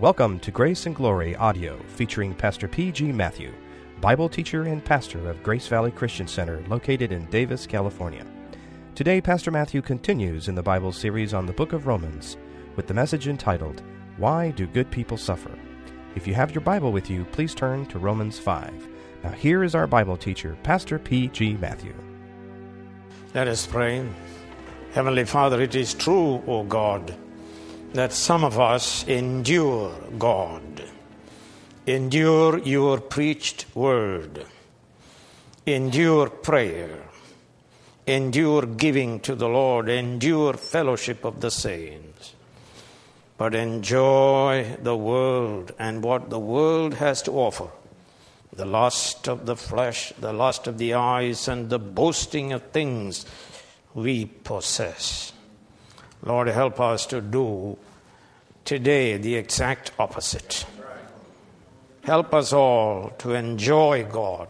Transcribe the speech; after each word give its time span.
Welcome 0.00 0.38
to 0.40 0.52
Grace 0.52 0.86
and 0.86 0.94
Glory 0.94 1.34
Audio 1.34 1.76
featuring 1.88 2.32
Pastor 2.32 2.68
P.G. 2.68 3.10
Matthew, 3.10 3.52
Bible 4.00 4.28
teacher 4.28 4.62
and 4.62 4.84
pastor 4.84 5.28
of 5.28 5.42
Grace 5.42 5.66
Valley 5.66 5.90
Christian 5.90 6.28
Center 6.28 6.62
located 6.68 7.10
in 7.10 7.26
Davis, 7.30 7.66
California. 7.66 8.24
Today, 8.94 9.20
Pastor 9.20 9.50
Matthew 9.50 9.82
continues 9.82 10.46
in 10.46 10.54
the 10.54 10.62
Bible 10.62 10.92
series 10.92 11.34
on 11.34 11.46
the 11.46 11.52
book 11.52 11.72
of 11.72 11.88
Romans 11.88 12.36
with 12.76 12.86
the 12.86 12.94
message 12.94 13.26
entitled, 13.26 13.82
Why 14.18 14.52
Do 14.52 14.68
Good 14.68 14.88
People 14.92 15.16
Suffer? 15.16 15.58
If 16.14 16.28
you 16.28 16.34
have 16.34 16.54
your 16.54 16.62
Bible 16.62 16.92
with 16.92 17.10
you, 17.10 17.24
please 17.24 17.52
turn 17.52 17.84
to 17.86 17.98
Romans 17.98 18.38
5. 18.38 18.88
Now, 19.24 19.32
here 19.32 19.64
is 19.64 19.74
our 19.74 19.88
Bible 19.88 20.16
teacher, 20.16 20.56
Pastor 20.62 21.00
P.G. 21.00 21.54
Matthew. 21.54 21.94
Let 23.34 23.48
us 23.48 23.66
pray. 23.66 24.06
Heavenly 24.92 25.24
Father, 25.24 25.60
it 25.60 25.74
is 25.74 25.92
true, 25.92 26.40
O 26.46 26.62
God 26.62 27.18
that 27.94 28.12
some 28.12 28.44
of 28.44 28.58
us 28.58 29.06
endure 29.08 29.94
God, 30.18 30.84
endure 31.86 32.58
your 32.58 33.00
preached 33.00 33.66
word, 33.74 34.44
endure 35.66 36.28
prayer, 36.28 37.02
endure 38.06 38.62
giving 38.62 39.20
to 39.20 39.34
the 39.34 39.48
Lord, 39.48 39.88
endure 39.88 40.54
fellowship 40.54 41.24
of 41.24 41.40
the 41.40 41.50
saints, 41.50 42.34
but 43.36 43.54
enjoy 43.54 44.76
the 44.82 44.96
world 44.96 45.72
and 45.78 46.02
what 46.02 46.30
the 46.30 46.38
world 46.38 46.94
has 46.94 47.22
to 47.22 47.32
offer 47.32 47.68
the 48.52 48.66
lust 48.66 49.28
of 49.28 49.46
the 49.46 49.56
flesh, 49.56 50.12
the 50.18 50.32
lust 50.32 50.66
of 50.66 50.78
the 50.78 50.94
eyes, 50.94 51.46
and 51.46 51.70
the 51.70 51.78
boasting 51.78 52.52
of 52.52 52.62
things 52.72 53.24
we 53.94 54.24
possess. 54.26 55.32
Lord, 56.22 56.48
help 56.48 56.80
us 56.80 57.06
to 57.06 57.20
do 57.20 57.78
today 58.64 59.16
the 59.16 59.36
exact 59.36 59.92
opposite. 59.98 60.66
Help 62.02 62.34
us 62.34 62.52
all 62.52 63.10
to 63.18 63.34
enjoy 63.34 64.04
God 64.10 64.48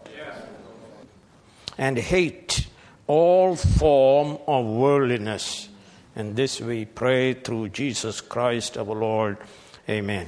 and 1.77 1.97
hate 1.97 2.67
all 3.07 3.55
form 3.55 4.37
of 4.47 4.65
worldliness. 4.65 5.69
And 6.15 6.35
this 6.35 6.59
we 6.59 6.85
pray 6.85 7.33
through 7.33 7.69
Jesus 7.69 8.21
Christ 8.21 8.77
our 8.77 8.83
Lord. 8.83 9.37
Amen. 9.87 10.27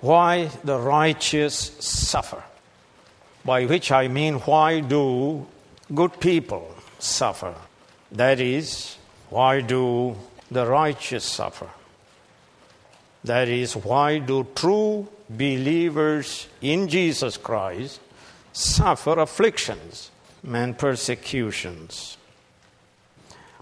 Why 0.00 0.50
the 0.64 0.78
righteous 0.78 1.54
suffer? 1.80 2.42
By 3.44 3.66
which 3.66 3.92
I 3.92 4.08
mean, 4.08 4.34
why 4.40 4.80
do 4.80 5.46
good 5.94 6.18
people 6.20 6.74
suffer? 6.98 7.54
That 8.12 8.40
is, 8.40 8.96
why 9.34 9.60
do 9.60 10.14
the 10.48 10.64
righteous 10.64 11.24
suffer? 11.24 11.68
That 13.24 13.48
is, 13.48 13.74
why 13.74 14.18
do 14.18 14.46
true 14.54 15.08
believers 15.28 16.46
in 16.60 16.86
Jesus 16.86 17.36
Christ 17.36 17.98
suffer 18.52 19.18
afflictions 19.18 20.12
and 20.46 20.78
persecutions? 20.78 22.16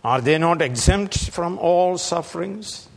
Are 0.05 0.21
they 0.21 0.37
not 0.37 0.61
exempt 0.61 1.31
from 1.31 1.59
all 1.59 1.97
sufferings 1.97 2.89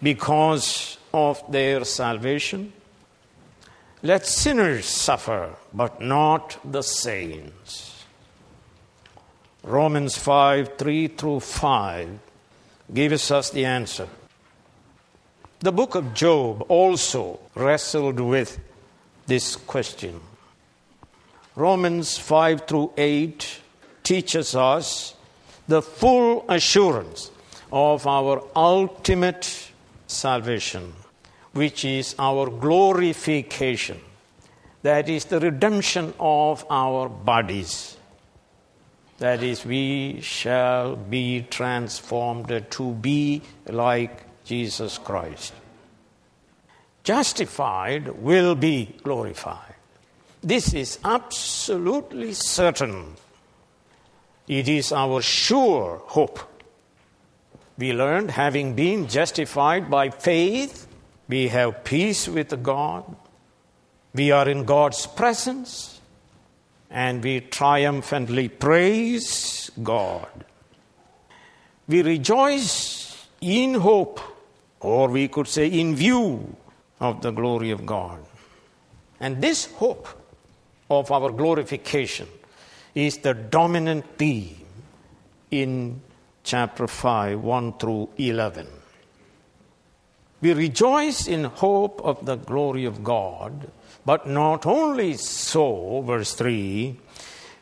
because 0.00 0.98
of 1.12 1.42
their 1.50 1.84
salvation? 1.84 2.72
Let 4.04 4.24
sinners 4.24 4.86
suffer, 4.86 5.56
but 5.72 6.00
not 6.00 6.58
the 6.64 6.82
saints. 6.82 7.93
Romans 9.64 10.18
5 10.18 10.76
3 10.76 11.08
through 11.08 11.40
5 11.40 12.18
gives 12.92 13.30
us 13.30 13.48
the 13.48 13.64
answer. 13.64 14.06
The 15.60 15.72
book 15.72 15.94
of 15.94 16.12
Job 16.12 16.66
also 16.68 17.40
wrestled 17.54 18.20
with 18.20 18.60
this 19.26 19.56
question. 19.56 20.20
Romans 21.56 22.18
5 22.18 22.66
through 22.66 22.92
8 22.98 23.60
teaches 24.02 24.54
us 24.54 25.14
the 25.66 25.80
full 25.80 26.44
assurance 26.50 27.30
of 27.72 28.06
our 28.06 28.44
ultimate 28.54 29.70
salvation, 30.06 30.92
which 31.54 31.86
is 31.86 32.14
our 32.18 32.50
glorification. 32.50 33.98
That 34.82 35.08
is 35.08 35.24
the 35.24 35.40
redemption 35.40 36.12
of 36.20 36.66
our 36.68 37.08
bodies 37.08 37.93
that 39.24 39.42
is, 39.42 39.64
we 39.64 40.20
shall 40.20 40.96
be 40.96 41.46
transformed 41.48 42.66
to 42.68 42.92
be 42.92 43.40
like 43.66 44.44
Jesus 44.44 44.98
Christ. 44.98 45.54
Justified 47.04 48.08
will 48.22 48.54
be 48.54 48.94
glorified. 49.02 49.76
This 50.42 50.74
is 50.74 50.98
absolutely 51.02 52.34
certain. 52.34 53.14
It 54.46 54.68
is 54.68 54.92
our 54.92 55.22
sure 55.22 56.02
hope. 56.04 56.40
We 57.78 57.94
learned, 57.94 58.30
having 58.30 58.74
been 58.74 59.08
justified 59.08 59.90
by 59.90 60.10
faith, 60.10 60.86
we 61.28 61.48
have 61.48 61.82
peace 61.82 62.28
with 62.28 62.62
God. 62.62 63.16
We 64.14 64.32
are 64.32 64.46
in 64.46 64.64
God's 64.64 65.06
presence 65.06 65.93
and 66.94 67.24
we 67.24 67.40
triumphantly 67.40 68.48
praise 68.48 69.68
God. 69.82 70.30
We 71.88 72.02
rejoice 72.02 73.26
in 73.40 73.74
hope, 73.74 74.20
or 74.78 75.08
we 75.08 75.26
could 75.26 75.48
say 75.48 75.66
in 75.66 75.96
view 75.96 76.56
of 77.00 77.20
the 77.20 77.32
glory 77.32 77.72
of 77.72 77.84
God. 77.84 78.20
And 79.18 79.42
this 79.42 79.66
hope 79.72 80.06
of 80.88 81.10
our 81.10 81.32
glorification 81.32 82.28
is 82.94 83.18
the 83.18 83.34
dominant 83.34 84.04
theme 84.16 84.64
in 85.50 86.00
chapter 86.44 86.86
5, 86.86 87.40
1 87.40 87.72
through 87.78 88.08
11. 88.18 88.68
We 90.40 90.52
rejoice 90.52 91.26
in 91.26 91.42
hope 91.42 92.00
of 92.04 92.24
the 92.24 92.36
glory 92.36 92.84
of 92.84 93.02
God 93.02 93.68
but 94.04 94.26
not 94.26 94.66
only 94.66 95.14
so, 95.14 96.02
verse 96.02 96.34
3, 96.34 96.98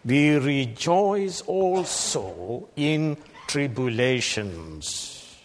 we 0.05 0.35
rejoice 0.37 1.41
also 1.43 2.69
in 2.75 3.17
tribulations. 3.47 5.39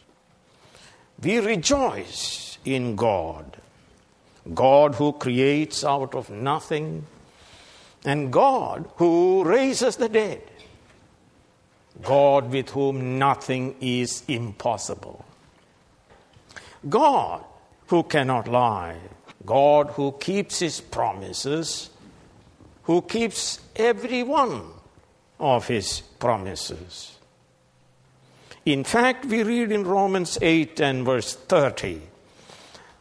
We 1.21 1.39
rejoice 1.39 2.57
in 2.65 2.95
God, 2.95 3.57
God 4.53 4.95
who 4.95 5.13
creates 5.13 5.83
out 5.83 6.15
of 6.15 6.29
nothing, 6.29 7.05
and 8.05 8.31
God 8.31 8.89
who 8.95 9.43
raises 9.43 9.97
the 9.97 10.09
dead, 10.09 10.41
God 12.01 12.51
with 12.51 12.69
whom 12.69 13.19
nothing 13.19 13.75
is 13.81 14.23
impossible, 14.27 15.25
God 16.87 17.43
who 17.87 18.03
cannot 18.03 18.47
lie 18.47 18.97
God 19.47 19.89
who 19.95 20.11
keeps 20.19 20.59
his 20.59 20.79
promises, 20.79 21.89
who 22.83 23.01
keeps 23.01 23.59
every 23.75 24.21
one 24.21 24.61
of 25.39 25.67
his 25.67 26.01
promises. 26.19 27.17
In 28.65 28.83
fact, 28.83 29.25
we 29.25 29.41
read 29.41 29.71
in 29.71 29.83
Romans 29.83 30.37
8 30.41 30.79
and 30.81 31.03
verse 31.03 31.33
30 31.33 32.01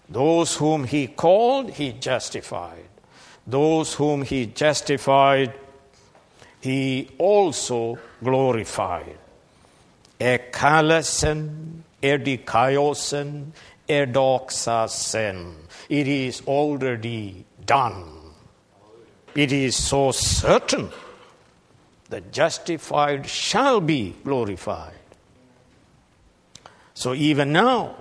those 0.08 0.56
whom 0.56 0.84
he 0.84 1.08
called, 1.08 1.70
he 1.70 1.92
justified. 1.92 2.84
Those 3.46 3.94
whom 3.94 4.22
he 4.22 4.46
justified, 4.46 5.52
he 6.60 7.10
also 7.18 7.98
glorified. 8.22 9.18
Ekalasen, 10.20 11.80
edikaiosen, 12.02 13.52
edoxasen. 13.88 15.54
It 15.88 16.08
is 16.08 16.42
already 16.46 17.44
done. 17.64 18.04
It 19.34 19.52
is 19.52 19.76
so 19.76 20.12
certain 20.12 20.90
the 22.08 22.20
justified 22.20 23.26
shall 23.26 23.80
be 23.80 24.14
glorified. 24.24 24.94
So 26.94 27.14
even 27.14 27.52
now, 27.52 27.96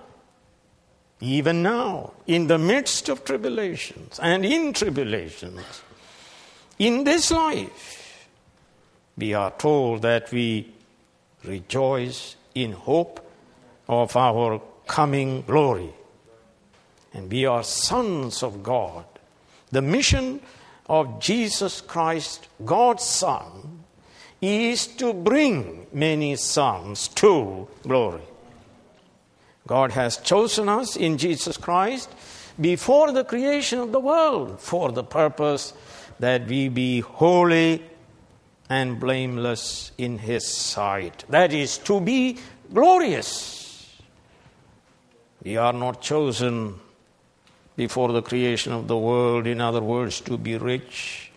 even 1.20 1.64
now, 1.64 2.14
in 2.28 2.48
the 2.48 2.58
midst 2.58 3.10
of 3.10 3.24
tribulations 3.24 4.20
and 4.22 4.46
in 4.46 4.74
tribulations, 4.74 5.82
in 6.78 7.04
this 7.04 7.32
life, 7.32 8.28
we 9.18 9.34
are 9.34 9.52
told 9.52 10.02
that 10.04 10.32
we 10.32 10.74
rejoice 11.44 12.36
in 12.54 12.74
hope 12.74 13.20
of 13.88 14.16
our 14.16 14.62
coming 14.88 15.42
glory. 15.42 15.94
And 17.14 17.32
we 17.32 17.46
are 17.46 17.64
sons 17.64 18.44
of 18.44 18.62
God. 18.64 19.06
The 19.72 19.82
mission 19.82 20.42
of 20.88 21.20
Jesus 21.20 21.82
Christ, 21.82 22.48
God's 22.64 23.04
Son, 23.04 23.84
is 24.42 24.88
to 24.88 25.14
bring 25.14 25.88
many 25.92 26.36
sons 26.36 27.08
to 27.10 27.68
glory. 27.84 28.22
God 29.68 29.92
has 29.92 30.18
chosen 30.18 30.70
us 30.70 30.96
in 30.96 31.18
Jesus 31.18 31.58
Christ 31.58 32.10
before 32.60 33.12
the 33.12 33.24
creation 33.24 33.80
of 33.80 33.92
the 33.92 34.00
world 34.00 34.62
for 34.62 34.92
the 34.92 35.04
purpose 35.04 35.74
that 36.20 36.48
we 36.48 36.70
be 36.70 37.00
holy 37.00 37.84
and 38.70 39.00
blameless 39.00 39.92
in 39.98 40.20
His 40.20 40.48
sight. 40.48 41.26
That 41.30 41.54
is, 41.54 41.78
to 41.80 42.00
be 42.00 42.38
glorious. 42.74 43.65
We 45.46 45.58
are 45.58 45.74
not 45.74 46.02
chosen 46.02 46.80
before 47.76 48.12
the 48.12 48.24
creation 48.24 48.74
of 48.74 48.88
the 48.88 48.98
world, 48.98 49.46
in 49.46 49.62
other 49.62 49.80
words, 49.80 50.20
to 50.22 50.40
be 50.40 50.58
rich 50.58 51.32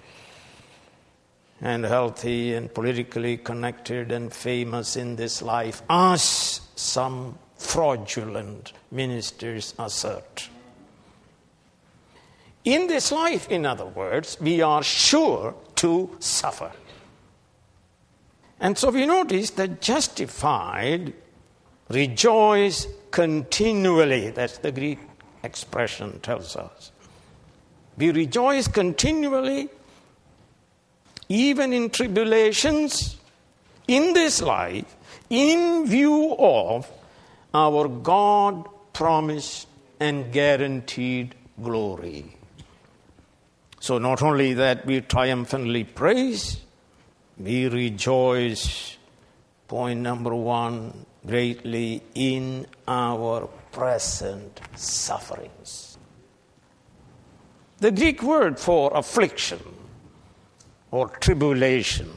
and 1.60 1.84
healthy 1.84 2.55
and 2.55 2.72
politically 2.72 3.37
connected 3.37 4.10
and 4.10 4.32
famous 4.32 4.96
in 4.96 5.16
this 5.16 5.43
life, 5.43 5.82
as 5.90 6.62
some 6.75 7.38
fraudulent 7.58 8.72
ministers 8.90 9.75
assert. 9.78 10.49
In 12.64 12.87
this 12.87 13.12
life, 13.12 13.46
in 13.50 13.66
other 13.66 13.84
words, 13.87 14.40
we 14.40 14.62
are 14.62 14.82
sure 14.82 15.54
to 15.75 16.16
suffer. 16.19 16.72
And 18.58 18.78
so 18.78 18.90
we 18.90 19.04
notice 19.04 19.50
that 19.50 19.82
justified 19.82 21.12
rejoice 21.88 22.87
continually. 23.11 24.31
That's 24.31 24.58
the 24.58 24.73
Greek 24.73 24.99
expression 25.43 26.20
tells 26.20 26.56
us. 26.56 26.93
We 27.96 28.12
rejoice 28.12 28.69
continually, 28.69 29.69
even 31.29 31.73
in 31.73 31.90
tribulations, 31.90 33.17
in 33.88 34.12
this 34.12 34.40
life, 34.40 34.96
in 35.31 35.87
view 35.87 36.37
of 36.38 36.90
our 37.52 37.88
God 37.88 38.69
promised 38.93 39.67
and 39.99 40.32
guaranteed 40.32 41.35
glory. 41.62 42.37
So, 43.81 43.99
not 43.99 44.23
only 44.23 44.55
that 44.55 44.87
we 44.87 45.00
triumphantly 45.00 45.85
praise, 45.85 46.61
we 47.38 47.69
rejoice, 47.69 48.96
point 49.69 50.00
number 50.00 50.35
one, 50.35 51.06
greatly 51.26 52.02
in 52.14 52.66
our 52.86 53.48
present 53.72 54.60
sufferings. 54.76 55.98
The 57.78 57.92
Greek 57.92 58.22
word 58.22 58.58
for 58.58 58.90
affliction 58.94 59.60
or 60.90 61.08
tribulation 61.08 62.10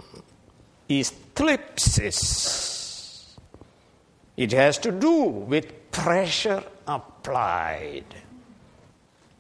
is 0.90 1.12
thlipsis. 1.36 3.38
It 4.38 4.52
has 4.54 4.78
to 4.80 4.92
do 4.92 5.24
with 5.24 5.92
pressure 5.92 6.64
applied 6.88 8.06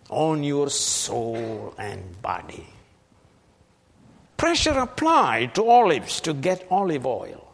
on 0.10 0.44
your 0.44 0.70
soul 0.70 1.74
and 1.78 2.22
body. 2.22 2.68
Pressure 4.38 4.78
applied 4.78 5.56
to 5.56 5.68
olives 5.68 6.20
to 6.22 6.34
get 6.34 6.68
olive 6.70 7.06
oil. 7.06 7.51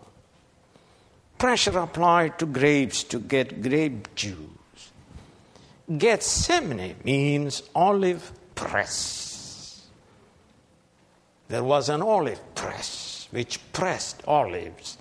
Pressure 1.37 1.77
applied 1.77 2.39
to 2.39 2.45
grapes 2.45 3.03
to 3.03 3.19
get 3.19 3.61
grape 3.61 4.13
juice. 4.15 4.91
Gethsemane 5.97 6.95
means 7.03 7.63
olive 7.75 8.31
press. 8.55 9.85
There 11.47 11.63
was 11.63 11.89
an 11.89 12.01
olive 12.01 12.41
press 12.55 13.27
which 13.31 13.59
pressed 13.71 14.21
olives 14.27 14.97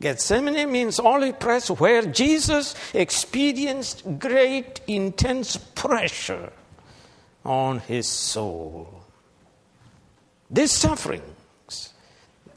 Gethsemane 0.00 0.70
means 0.70 1.00
olive 1.00 1.40
press 1.40 1.68
where 1.70 2.02
Jesus 2.02 2.74
experienced 2.94 4.04
great, 4.18 4.80
intense 4.86 5.56
pressure 5.56 6.52
on 7.44 7.80
his 7.80 8.06
soul. 8.06 9.02
This 10.50 10.72
sufferings, 10.72 11.24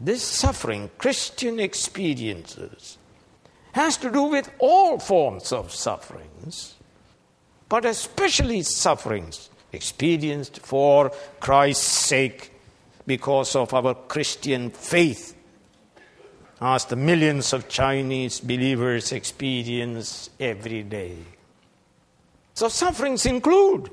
this 0.03 0.23
suffering 0.23 0.89
Christian 0.97 1.59
experiences, 1.59 2.97
has 3.73 3.97
to 3.97 4.11
do 4.11 4.23
with 4.23 4.51
all 4.59 4.99
forms 4.99 5.51
of 5.51 5.71
sufferings, 5.71 6.75
but 7.69 7.85
especially 7.85 8.63
sufferings 8.63 9.49
experienced 9.71 10.59
for 10.59 11.11
Christ's 11.39 11.87
sake 11.87 12.51
because 13.05 13.55
of 13.55 13.73
our 13.73 13.93
Christian 13.93 14.69
faith 14.71 15.37
as 16.59 16.85
the 16.85 16.95
millions 16.95 17.53
of 17.53 17.69
Chinese 17.69 18.39
believers 18.39 19.11
experience 19.11 20.29
every 20.39 20.83
day. 20.83 21.17
So, 22.53 22.67
sufferings 22.67 23.25
include 23.25 23.89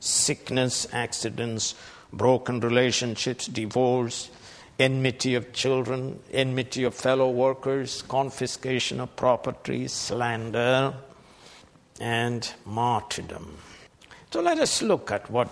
sickness, 0.00 0.86
accidents, 0.92 1.74
broken 2.12 2.60
relationships, 2.60 3.46
divorce, 3.46 4.30
enmity 4.78 5.34
of 5.34 5.52
children, 5.52 6.20
enmity 6.32 6.84
of 6.84 6.94
fellow 6.94 7.30
workers, 7.30 8.02
confiscation 8.02 9.00
of 9.00 9.14
property, 9.16 9.88
slander, 9.88 10.94
and 12.00 12.52
martyrdom. 12.64 13.56
So, 14.30 14.40
let 14.40 14.58
us 14.58 14.82
look 14.82 15.10
at 15.10 15.30
what 15.30 15.48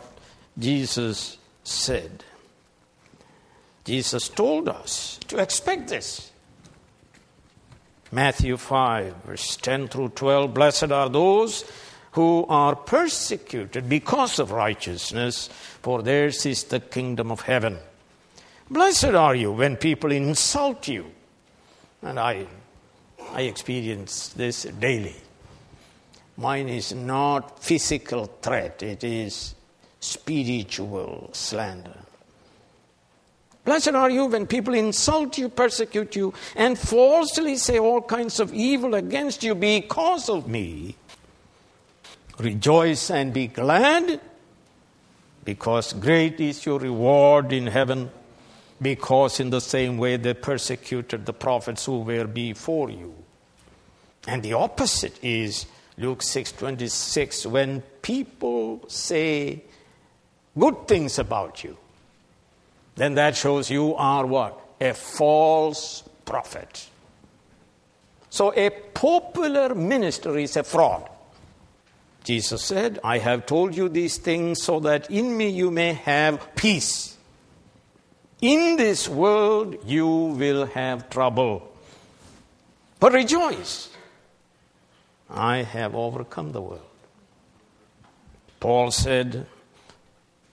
Jesus 0.58 1.38
said. 1.62 2.24
Jesus 3.84 4.28
told 4.28 4.68
us 4.68 5.18
to 5.28 5.38
expect 5.38 5.88
this. 5.88 6.30
Matthew 8.12 8.56
5, 8.56 9.16
verse 9.24 9.56
10 9.56 9.88
through 9.88 10.10
12 10.10 10.54
Blessed 10.54 10.92
are 10.92 11.08
those 11.08 11.64
who 12.12 12.46
are 12.48 12.76
persecuted 12.76 13.88
because 13.88 14.38
of 14.38 14.52
righteousness, 14.52 15.48
for 15.82 16.02
theirs 16.02 16.46
is 16.46 16.64
the 16.64 16.78
kingdom 16.78 17.32
of 17.32 17.40
heaven. 17.40 17.78
Blessed 18.70 19.14
are 19.14 19.34
you 19.34 19.52
when 19.52 19.76
people 19.76 20.10
insult 20.10 20.88
you. 20.88 21.06
And 22.02 22.18
I, 22.18 22.46
I 23.32 23.42
experience 23.42 24.28
this 24.28 24.64
daily. 24.64 25.16
Mine 26.36 26.68
is 26.68 26.92
not 26.92 27.62
physical 27.62 28.26
threat, 28.42 28.82
it 28.82 29.04
is 29.04 29.54
spiritual 30.00 31.30
slander. 31.32 31.98
Blessed 33.64 33.94
are 33.94 34.10
you 34.10 34.26
when 34.26 34.46
people 34.46 34.74
insult 34.74 35.38
you, 35.38 35.48
persecute 35.48 36.16
you, 36.16 36.34
and 36.54 36.78
falsely 36.78 37.56
say 37.56 37.78
all 37.78 38.02
kinds 38.02 38.40
of 38.40 38.52
evil 38.52 38.94
against 38.94 39.42
you 39.42 39.54
because 39.54 40.28
of 40.28 40.48
me. 40.48 40.96
Rejoice 42.38 43.10
and 43.10 43.32
be 43.32 43.46
glad, 43.46 44.20
because 45.44 45.92
great 45.94 46.40
is 46.40 46.66
your 46.66 46.78
reward 46.78 47.52
in 47.52 47.68
heaven, 47.68 48.10
because 48.80 49.40
in 49.40 49.50
the 49.50 49.60
same 49.60 49.98
way 49.98 50.16
they 50.16 50.34
persecuted 50.34 51.26
the 51.26 51.32
prophets 51.32 51.84
who 51.84 52.00
were 52.00 52.26
before 52.26 52.90
you. 52.90 53.14
And 54.26 54.42
the 54.42 54.54
opposite 54.54 55.18
is 55.22 55.66
Luke 55.96 56.20
6:26 56.20 57.46
when 57.46 57.82
people 58.02 58.84
say 58.88 59.62
good 60.56 60.88
things 60.88 61.18
about 61.18 61.62
you 61.62 61.76
then 62.96 63.14
that 63.14 63.36
shows 63.36 63.70
you 63.70 63.94
are 63.96 64.26
what? 64.26 64.60
A 64.80 64.94
false 64.94 66.02
prophet. 66.24 66.88
So 68.30 68.52
a 68.54 68.70
popular 68.70 69.74
minister 69.74 70.36
is 70.38 70.56
a 70.56 70.64
fraud. 70.64 71.08
Jesus 72.24 72.64
said, 72.64 72.98
I 73.04 73.18
have 73.18 73.46
told 73.46 73.76
you 73.76 73.88
these 73.88 74.16
things 74.16 74.62
so 74.62 74.80
that 74.80 75.10
in 75.10 75.36
me 75.36 75.50
you 75.50 75.70
may 75.70 75.92
have 75.92 76.54
peace. 76.54 77.13
In 78.40 78.76
this 78.76 79.08
world 79.08 79.78
you 79.86 80.06
will 80.06 80.66
have 80.66 81.10
trouble. 81.10 81.70
But 83.00 83.12
rejoice. 83.12 83.90
I 85.30 85.58
have 85.58 85.94
overcome 85.94 86.52
the 86.52 86.60
world. 86.60 86.80
Paul 88.60 88.90
said, 88.90 89.46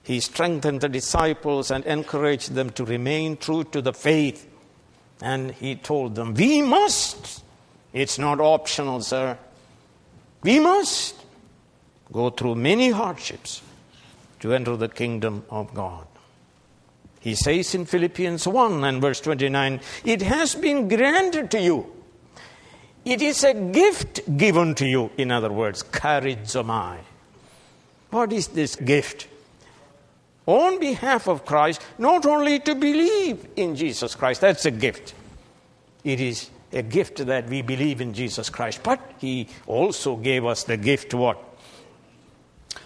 he 0.04 0.20
strengthened 0.20 0.80
the 0.80 0.88
disciples 0.88 1.70
and 1.70 1.84
encouraged 1.84 2.54
them 2.54 2.70
to 2.70 2.84
remain 2.84 3.36
true 3.36 3.64
to 3.64 3.80
the 3.80 3.92
faith. 3.92 4.48
And 5.20 5.52
he 5.52 5.76
told 5.76 6.16
them, 6.16 6.34
We 6.34 6.62
must. 6.62 7.44
It's 7.92 8.18
not 8.18 8.40
optional, 8.40 9.00
sir. 9.00 9.38
We 10.42 10.58
must 10.58 11.14
go 12.10 12.30
through 12.30 12.56
many 12.56 12.90
hardships 12.90 13.62
to 14.40 14.52
enter 14.52 14.76
the 14.76 14.88
kingdom 14.88 15.44
of 15.50 15.72
God. 15.72 16.06
He 17.22 17.34
says 17.34 17.74
in 17.74 17.86
Philippians 17.86 18.46
1 18.46 18.84
and 18.84 19.00
verse 19.00 19.20
29 19.20 19.80
It 20.04 20.20
has 20.22 20.54
been 20.54 20.88
granted 20.88 21.50
to 21.52 21.60
you. 21.60 21.86
It 23.04 23.22
is 23.22 23.42
a 23.42 23.54
gift 23.54 24.36
given 24.36 24.74
to 24.76 24.86
you. 24.86 25.10
In 25.16 25.30
other 25.30 25.50
words, 25.50 25.82
charizomai. 25.82 26.98
What 28.10 28.32
is 28.32 28.48
this 28.48 28.76
gift? 28.76 29.28
on 30.44 30.80
behalf 30.80 31.28
of 31.28 31.46
Christ, 31.46 31.80
not 31.98 32.26
only 32.26 32.58
to 32.58 32.74
believe 32.74 33.46
in 33.54 33.76
Jesus 33.76 34.16
Christ, 34.16 34.40
that's 34.40 34.66
a 34.66 34.72
gift. 34.72 35.14
It 36.02 36.20
is 36.20 36.50
a 36.72 36.82
gift 36.82 37.24
that 37.26 37.48
we 37.48 37.62
believe 37.62 38.00
in 38.00 38.12
Jesus 38.12 38.50
Christ, 38.50 38.80
but 38.82 38.98
He 39.18 39.46
also 39.68 40.16
gave 40.16 40.44
us 40.44 40.64
the 40.64 40.76
gift 40.76 41.14
what? 41.14 41.38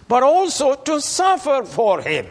but 0.08 0.22
also 0.22 0.74
to 0.74 1.00
suffer 1.00 1.64
for 1.64 2.00
him. 2.00 2.26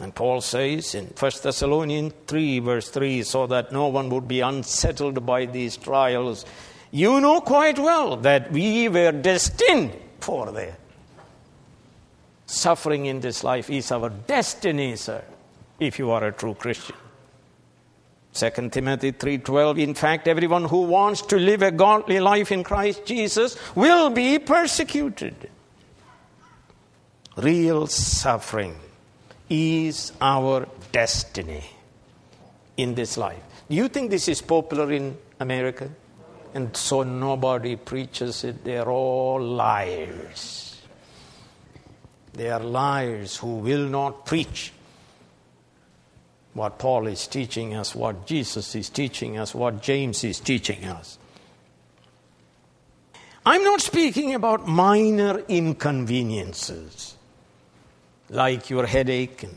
And 0.00 0.14
Paul 0.14 0.40
says 0.40 0.94
in 0.94 1.06
1 1.06 1.32
Thessalonians 1.42 2.12
3, 2.26 2.60
verse 2.60 2.88
3, 2.90 3.22
so 3.24 3.46
that 3.48 3.72
no 3.72 3.88
one 3.88 4.08
would 4.10 4.28
be 4.28 4.40
unsettled 4.40 5.26
by 5.26 5.46
these 5.46 5.76
trials, 5.76 6.44
you 6.90 7.20
know 7.20 7.40
quite 7.40 7.78
well 7.78 8.16
that 8.18 8.52
we 8.52 8.88
were 8.88 9.12
destined 9.12 9.96
for 10.20 10.52
them. 10.52 10.74
Suffering 12.46 13.06
in 13.06 13.20
this 13.20 13.42
life 13.44 13.68
is 13.68 13.90
our 13.90 14.08
destiny, 14.08 14.96
sir, 14.96 15.22
if 15.80 15.98
you 15.98 16.10
are 16.10 16.24
a 16.24 16.32
true 16.32 16.54
Christian. 16.54 16.96
2 18.32 18.70
Timothy 18.70 19.12
3:12 19.12 19.82
In 19.82 19.94
fact 19.94 20.28
everyone 20.28 20.64
who 20.64 20.82
wants 20.82 21.22
to 21.22 21.36
live 21.36 21.62
a 21.62 21.72
godly 21.72 22.20
life 22.20 22.52
in 22.52 22.62
Christ 22.62 23.04
Jesus 23.04 23.56
will 23.74 24.10
be 24.10 24.38
persecuted. 24.38 25.50
Real 27.36 27.86
suffering 27.86 28.76
is 29.50 30.12
our 30.20 30.66
destiny 30.92 31.64
in 32.76 32.94
this 32.94 33.16
life. 33.16 33.42
Do 33.68 33.76
you 33.76 33.88
think 33.88 34.10
this 34.10 34.28
is 34.28 34.40
popular 34.40 34.90
in 34.92 35.16
America? 35.40 35.90
And 36.54 36.74
so 36.76 37.02
nobody 37.02 37.76
preaches 37.76 38.44
it. 38.44 38.64
They're 38.64 38.88
all 38.88 39.40
liars. 39.40 40.80
They 42.32 42.50
are 42.50 42.60
liars 42.60 43.36
who 43.36 43.56
will 43.56 43.86
not 43.88 44.24
preach 44.24 44.72
what 46.54 46.78
Paul 46.78 47.06
is 47.06 47.26
teaching 47.26 47.74
us, 47.74 47.94
what 47.94 48.26
Jesus 48.26 48.74
is 48.74 48.88
teaching 48.88 49.38
us, 49.38 49.54
what 49.54 49.82
James 49.82 50.24
is 50.24 50.40
teaching 50.40 50.84
us. 50.84 51.18
I'm 53.44 53.62
not 53.64 53.80
speaking 53.80 54.34
about 54.34 54.66
minor 54.66 55.40
inconveniences 55.48 57.17
like 58.30 58.70
your 58.70 58.86
headache 58.86 59.42
and 59.42 59.56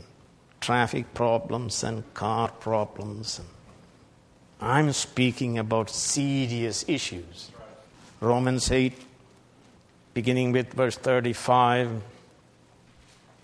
traffic 0.60 1.12
problems 1.14 1.84
and 1.84 2.02
car 2.14 2.48
problems. 2.48 3.40
I'm 4.60 4.92
speaking 4.92 5.58
about 5.58 5.90
serious 5.90 6.84
issues. 6.88 7.50
Romans 8.20 8.70
8, 8.70 8.92
beginning 10.14 10.52
with 10.52 10.72
verse 10.72 10.96
35 10.96 12.02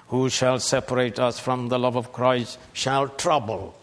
Who 0.09 0.29
shall 0.29 0.61
separate 0.61 1.19
us 1.19 1.39
from 1.39 1.69
the 1.69 1.79
love 1.79 1.97
of 1.97 2.13
Christ? 2.13 2.59
Shall 2.73 3.09
trouble 3.09 3.75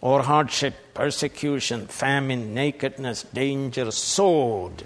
or 0.00 0.22
hardship, 0.22 0.94
persecution, 0.94 1.86
famine, 1.88 2.54
nakedness, 2.54 3.24
danger, 3.24 3.90
sword. 3.90 4.84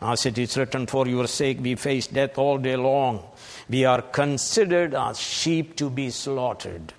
As 0.00 0.26
it 0.26 0.38
is 0.38 0.56
written, 0.56 0.86
For 0.86 1.06
your 1.08 1.26
sake 1.26 1.58
we 1.60 1.74
face 1.74 2.06
death 2.06 2.38
all 2.38 2.58
day 2.58 2.76
long 2.76 3.24
we 3.68 3.84
are 3.84 4.02
considered 4.02 4.94
as 4.94 5.20
sheep 5.20 5.76
to 5.76 5.90
be 5.90 6.10
slaughtered. 6.10 6.94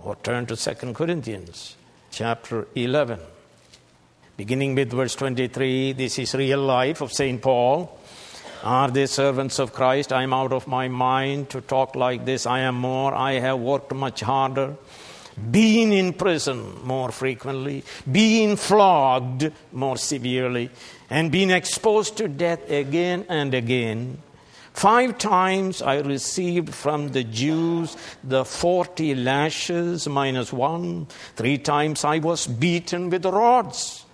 Or 0.00 0.16
turn 0.16 0.46
to 0.46 0.56
2 0.56 0.92
Corinthians 0.92 1.76
chapter 2.10 2.66
11. 2.74 3.20
Beginning 4.36 4.74
with 4.74 4.90
verse 4.90 5.14
23, 5.14 5.92
this 5.92 6.18
is 6.18 6.34
real 6.34 6.60
life 6.60 7.00
of 7.00 7.12
St. 7.12 7.40
Paul. 7.40 7.98
Are 8.64 8.90
they 8.90 9.06
servants 9.06 9.58
of 9.58 9.72
Christ? 9.72 10.12
I 10.12 10.22
am 10.24 10.32
out 10.32 10.52
of 10.52 10.66
my 10.66 10.88
mind 10.88 11.50
to 11.50 11.60
talk 11.60 11.94
like 11.94 12.24
this. 12.24 12.46
I 12.46 12.60
am 12.60 12.76
more. 12.76 13.14
I 13.14 13.34
have 13.34 13.58
worked 13.58 13.92
much 13.92 14.20
harder. 14.20 14.76
Been 15.50 15.92
in 15.92 16.12
prison 16.12 16.84
more 16.84 17.10
frequently. 17.10 17.84
being 18.10 18.56
flogged 18.56 19.50
more 19.72 19.96
severely 19.96 20.70
and 21.08 21.32
being 21.32 21.50
exposed 21.50 22.16
to 22.18 22.28
death 22.28 22.70
again 22.70 23.24
and 23.28 23.54
again. 23.54 24.18
Five 24.72 25.18
times 25.18 25.82
I 25.82 25.98
received 26.00 26.74
from 26.74 27.08
the 27.08 27.24
Jews 27.24 27.96
the 28.24 28.44
40 28.44 29.14
lashes 29.14 30.08
minus 30.08 30.52
one. 30.52 31.06
Three 31.36 31.58
times 31.58 32.04
I 32.04 32.18
was 32.18 32.46
beaten 32.46 33.10
with 33.10 33.26
rods. 33.26 34.04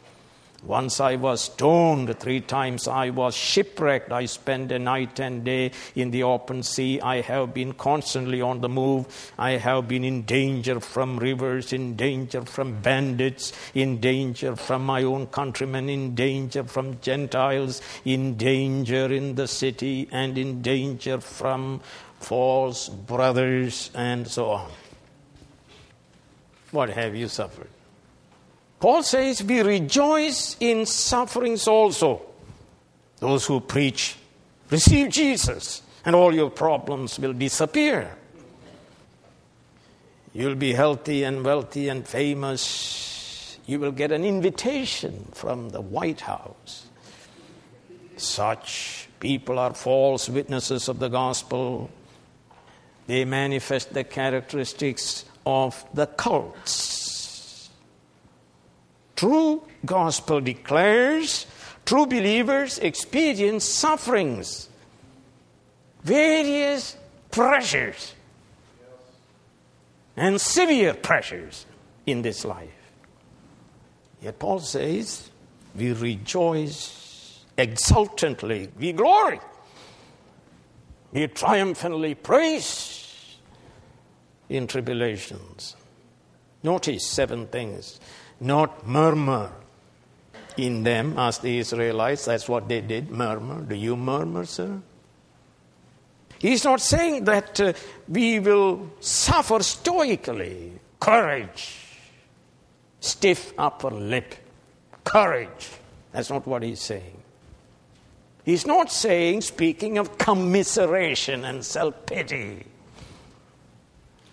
Once 0.65 0.99
I 0.99 1.15
was 1.15 1.43
stoned, 1.43 2.19
three 2.19 2.41
times 2.41 2.89
I 2.89 3.11
was 3.11 3.37
shipwrecked. 3.37 4.11
I 4.11 4.27
spent 4.27 4.73
a 4.73 4.79
night 4.79 5.21
and 5.21 5.45
day 5.45 5.71
in 5.95 6.11
the 6.11 6.25
open 6.25 6.65
sea. 6.65 7.01
I 7.01 7.21
have 7.21 7.55
been 7.55 7.75
constantly 7.75 8.43
on 8.43 8.61
the 8.61 8.69
move. 8.69 9.33
I 9.39 9.53
have 9.53 9.87
been 9.87 10.03
in 10.03 10.23
danger 10.23 10.81
from 10.81 11.19
rivers, 11.19 11.73
in 11.73 11.95
danger 11.95 12.45
from 12.45 12.81
bandits, 12.83 13.53
in 13.73 14.01
danger 14.01 14.57
from 14.57 14.85
my 14.85 15.05
own 15.05 15.29
countrymen, 15.29 15.89
in 15.89 16.17
danger 16.17 16.65
from 16.65 17.01
Gentiles, 17.01 17.81
in 18.05 18.37
danger 18.37 19.13
in 19.13 19.37
the 19.37 19.47
city, 19.47 20.09
and 20.11 20.37
in 20.37 20.61
danger 20.61 21.21
from 21.21 21.81
false 22.19 22.89
brothers, 22.89 23.93
and 23.95 24.27
so 24.27 24.51
on. 24.51 24.71
What 26.73 26.91
have 26.91 27.15
you 27.15 27.29
suffered? 27.29 27.71
Paul 28.81 29.03
says 29.03 29.43
we 29.43 29.61
rejoice 29.61 30.57
in 30.61 30.87
sufferings 30.87 31.67
also. 31.67 32.23
Those 33.19 33.47
who 33.47 33.61
preach, 33.61 34.17
receive 34.71 35.11
Jesus, 35.11 35.83
and 36.05 36.15
all 36.15 36.33
your 36.33 36.51
problems 36.51 37.19
will 37.19 37.33
disappear. 37.33 38.17
You'll 40.33 40.55
be 40.55 40.73
healthy 40.73 41.25
and 41.25 41.45
wealthy 41.45 41.89
and 41.89 42.07
famous. 42.07 43.59
You 43.67 43.81
will 43.81 43.91
get 43.91 44.13
an 44.13 44.25
invitation 44.25 45.27
from 45.33 45.71
the 45.71 45.81
White 45.81 46.21
House. 46.21 46.87
Such 48.17 49.09
people 49.19 49.59
are 49.59 49.75
false 49.75 50.29
witnesses 50.29 50.89
of 50.89 51.01
the 51.01 51.09
gospel. 51.09 51.91
They 53.09 53.25
manifest 53.25 53.95
the 53.95 54.05
characteristics 54.05 55.25
of 55.45 55.85
the 55.95 56.07
cults 56.07 56.98
True 59.19 59.65
gospel 59.85 60.41
declares 60.41 61.45
true 61.85 62.07
believers 62.07 62.79
experience 62.79 63.65
sufferings, 63.65 64.69
various 66.05 66.97
pressures, 67.29 68.15
and 70.17 70.41
severe 70.41 70.95
pressures 70.95 71.67
in 72.07 72.23
this 72.23 72.45
life. 72.45 72.71
Yet 74.23 74.39
Paul 74.39 74.61
says, 74.61 75.29
we 75.75 75.93
rejoice 75.95 77.45
exultantly, 77.57 78.71
we 78.79 78.93
glory, 78.93 79.41
we 81.11 81.27
triumphantly 81.27 82.15
praise 82.15 83.37
in 84.49 84.69
tribulations. 84.69 85.75
Notice 86.63 87.05
seven 87.05 87.49
things 87.49 87.99
not 88.41 88.87
murmur 88.87 89.51
in 90.57 90.83
them 90.83 91.19
as 91.19 91.39
the 91.39 91.59
Israelites. 91.59 92.25
That's 92.25 92.49
what 92.49 92.69
they 92.69 92.81
did 92.81 93.11
murmur. 93.11 93.63
Do 93.63 93.75
you 93.75 93.97
murmur, 93.97 94.45
sir? 94.45 94.81
He's 96.39 96.65
not 96.65 96.81
saying 96.81 97.25
that 97.25 97.61
uh, 97.61 97.73
we 98.09 98.39
will 98.39 98.91
suffer 99.01 99.63
stoically. 99.63 100.73
Courage. 101.01 101.85
Stiff 103.01 103.53
upper 103.59 103.91
lip. 103.91 104.35
Courage. 105.05 105.71
That's 106.13 106.31
not 106.31 106.47
what 106.47 106.63
he's 106.63 106.81
saying. 106.81 107.23
He's 108.45 108.67
not 108.67 108.91
saying, 108.91 109.43
speaking 109.43 109.99
of 109.99 110.17
commiseration 110.17 111.45
and 111.45 111.65
self 111.65 112.07
pity, 112.07 112.65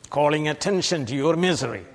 calling 0.10 0.48
attention 0.48 1.06
to 1.08 1.16
your 1.16 1.36
misery. 1.36 1.86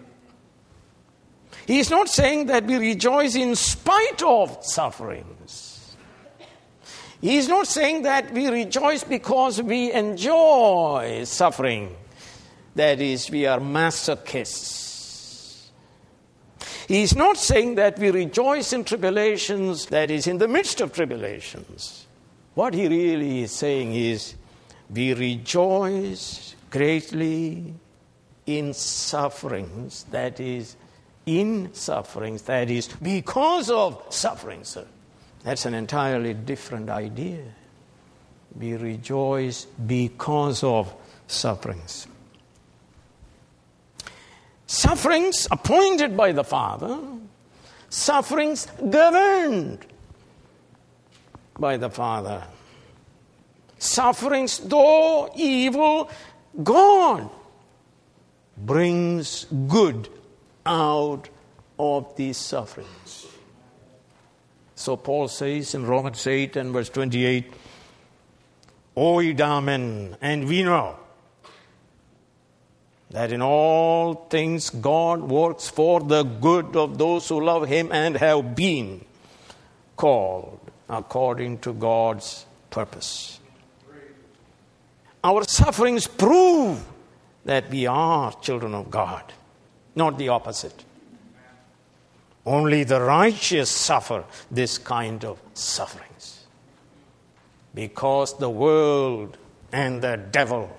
He's 1.67 1.91
not 1.91 2.09
saying 2.09 2.47
that 2.47 2.65
we 2.65 2.77
rejoice 2.77 3.35
in 3.35 3.55
spite 3.55 4.23
of 4.23 4.59
sufferings. 4.63 5.97
He 7.21 7.37
is 7.37 7.49
not 7.49 7.67
saying 7.67 8.03
that 8.03 8.33
we 8.33 8.49
rejoice 8.49 9.05
because 9.05 9.61
we 9.61 9.93
enjoy 9.93 11.25
suffering. 11.25 11.95
That 12.75 13.01
is, 13.01 13.31
we 13.31 13.47
are 13.47 13.59
masochists. 13.59 14.81
He 16.89 17.03
is 17.03 17.15
not 17.15 17.37
saying 17.37 17.75
that 17.77 17.99
we 17.99 18.11
rejoice 18.11 18.73
in 18.73 18.85
tribulations, 18.85 19.87
that 19.87 20.11
is, 20.11 20.27
in 20.27 20.39
the 20.39 20.49
midst 20.49 20.81
of 20.81 20.93
tribulations. 20.93 22.07
What 22.55 22.75
he 22.75 22.89
really 22.89 23.43
is 23.43 23.53
saying 23.53 23.95
is, 23.95 24.35
we 24.89 25.15
rejoice 25.15 26.57
greatly 26.71 27.75
in 28.47 28.75
sufferings, 28.75 30.05
that 30.11 30.41
is, 30.41 30.75
in 31.27 31.73
sufferings, 31.75 32.43
that 32.43 32.71
is, 32.71 32.89
because 32.89 33.71
of 33.71 34.03
suffering, 34.09 34.65
sir. 34.65 34.87
That's 35.45 35.65
an 35.67 35.75
entirely 35.75 36.35
different 36.35 36.91
idea. 36.91 37.43
We 38.59 38.75
rejoice 38.75 39.65
because 39.65 40.63
of 40.65 40.95
sufferings. 41.27 42.07
Sufferings 44.67 45.49
appointed 45.51 46.17
by 46.17 46.33
the 46.33 46.45
Father, 46.45 46.99
sufferings 47.89 48.67
governed 48.89 49.85
by 51.59 51.77
the 51.77 51.91
Father. 51.91 52.45
Sufferings, 53.79 54.59
though 54.59 55.33
evil, 55.35 56.11
God 56.63 57.31
brings 58.57 59.47
good 59.67 60.09
out 60.71 61.29
of 61.79 62.15
these 62.17 62.37
sufferings. 62.37 63.27
So 64.77 64.97
Paul 64.97 65.29
says 65.29 65.75
in 65.75 65.85
Romans 65.85 66.27
8 66.27 66.57
and 66.57 66.73
verse 66.73 66.89
28, 66.89 67.53
Oidamen, 68.97 70.17
and 70.21 70.47
we 70.47 70.63
know 70.63 70.97
that 73.11 73.33
in 73.33 73.43
all 73.43 74.15
things 74.31 74.71
God 74.71 75.23
works 75.23 75.69
for 75.69 76.01
the 76.01 76.23
good 76.23 76.77
of 76.77 76.97
those 76.97 77.29
who 77.29 77.45
love 77.45 77.69
Him 77.69 77.91
and 77.93 78.17
have 78.17 78.55
been 78.55 79.05
called 79.97 80.61
according 80.89 81.59
to 81.59 81.73
God's 81.73 82.47
purpose. 82.71 83.41
Our 85.23 85.45
sufferings 85.45 86.07
prove 86.07 86.83
that 87.45 87.69
we 87.71 87.87
are 87.87 88.33
children 88.41 88.75
of 88.75 88.91
God, 88.91 89.33
not 89.95 90.19
the 90.19 90.29
opposite. 90.29 90.85
Only 92.47 92.85
the 92.85 93.01
righteous 93.01 93.71
suffer 93.71 94.25
this 94.51 94.79
kind 94.79 95.25
of 95.25 95.41
sufferings. 95.55 96.47
Because 97.75 98.39
the 98.39 98.51
world 98.51 99.37
and 99.73 100.03
the 100.03 100.17
devil 100.17 100.77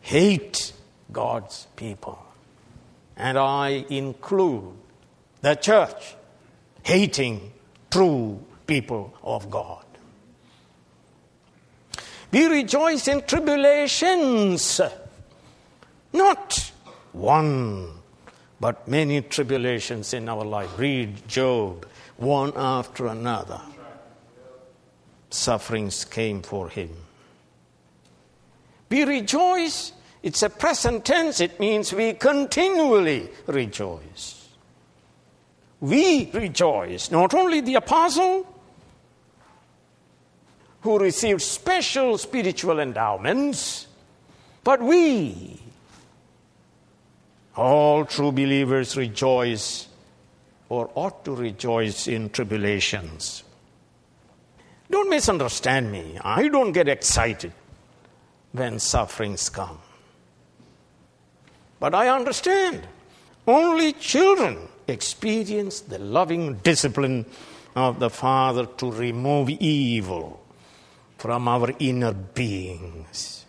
hate 0.00 0.72
God's 1.12 1.66
people. 1.76 2.18
And 3.16 3.38
I 3.38 3.84
include 3.88 4.74
the 5.40 5.54
church 5.54 6.16
hating 6.82 7.52
true 7.90 8.40
people 8.66 9.14
of 9.22 9.50
God. 9.50 9.84
We 12.32 12.46
rejoice 12.46 13.06
in 13.06 13.22
tribulations, 13.22 14.80
not 16.12 16.72
one, 17.12 17.92
but 18.60 18.86
many 18.88 19.20
tribulations 19.22 20.14
in 20.14 20.28
our 20.28 20.44
life. 20.44 20.78
Read 20.78 21.26
Job, 21.28 21.86
one 22.16 22.52
after 22.56 23.06
another. 23.06 23.60
Sufferings 25.30 26.04
came 26.04 26.42
for 26.42 26.68
him. 26.68 26.90
We 28.88 29.04
rejoice 29.04 29.92
it's 30.24 30.42
a 30.42 30.48
present 30.48 31.04
tense, 31.04 31.38
it 31.38 31.60
means 31.60 31.92
we 31.92 32.14
continually 32.14 33.28
rejoice. 33.46 34.48
We 35.80 36.30
rejoice, 36.32 37.10
not 37.10 37.34
only 37.34 37.60
the 37.60 37.74
apostle 37.74 38.46
who 40.80 40.98
received 40.98 41.42
special 41.42 42.16
spiritual 42.16 42.80
endowments, 42.80 43.86
but 44.64 44.80
we, 44.80 45.60
all 47.56 48.04
true 48.04 48.32
believers, 48.32 48.96
rejoice 48.96 49.88
or 50.68 50.90
ought 50.94 51.24
to 51.24 51.34
rejoice 51.34 52.08
in 52.08 52.30
tribulations. 52.30 53.44
Don't 54.90 55.10
misunderstand 55.10 55.90
me. 55.90 56.18
I 56.20 56.48
don't 56.48 56.72
get 56.72 56.88
excited 56.88 57.52
when 58.52 58.78
sufferings 58.78 59.48
come. 59.48 59.78
But 61.80 61.94
I 61.94 62.08
understand. 62.08 62.86
Only 63.46 63.92
children 63.92 64.68
experience 64.88 65.80
the 65.80 65.98
loving 65.98 66.56
discipline 66.56 67.26
of 67.74 67.98
the 67.98 68.10
Father 68.10 68.66
to 68.66 68.90
remove 68.90 69.50
evil 69.50 70.42
from 71.18 71.48
our 71.48 71.72
inner 71.78 72.12
beings. 72.12 73.43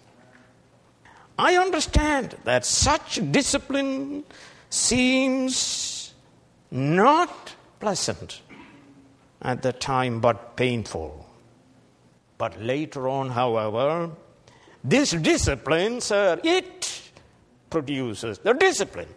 I 1.38 1.58
understand 1.58 2.36
that 2.44 2.66
such 2.66 3.20
discipline 3.32 4.24
seems 4.70 6.14
not 6.72 7.56
pleasant 7.80 8.42
at 9.42 9.62
the 9.62 9.74
time 9.74 10.20
but 10.20 10.56
painful. 10.56 11.26
But 12.38 12.62
later 12.62 13.08
on, 13.08 13.30
however, 13.30 14.12
this 14.84 15.12
discipline, 15.12 16.02
sir, 16.02 16.40
it 16.44 17.02
produces 17.70 18.40
the 18.40 18.54
discipline 18.54 19.10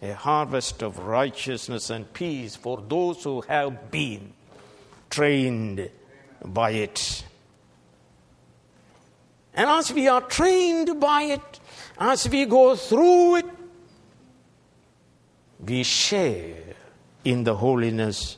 a 0.00 0.12
harvest 0.12 0.82
of 0.82 0.98
righteousness 1.00 1.90
and 1.90 2.12
peace 2.12 2.54
for 2.54 2.82
those 2.88 3.24
who 3.24 3.40
have 3.42 3.90
been 3.90 4.32
trained 5.10 5.90
by 6.44 6.70
it. 6.70 7.24
And 9.58 9.68
as 9.68 9.92
we 9.92 10.06
are 10.06 10.20
trained 10.20 11.00
by 11.00 11.22
it, 11.22 11.60
as 11.98 12.28
we 12.28 12.44
go 12.46 12.76
through 12.76 13.36
it, 13.38 13.46
we 15.58 15.82
share 15.82 16.76
in 17.24 17.42
the 17.42 17.56
holiness 17.56 18.36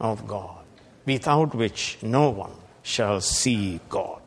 of 0.00 0.26
God, 0.26 0.64
without 1.04 1.54
which 1.54 1.98
no 2.00 2.30
one 2.30 2.54
shall 2.82 3.20
see 3.20 3.80
God. 3.90 4.22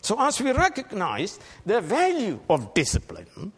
So, 0.00 0.18
as 0.18 0.40
we 0.40 0.52
recognize 0.52 1.38
the 1.66 1.82
value 1.82 2.40
of 2.48 2.72
discipline, 2.72 3.52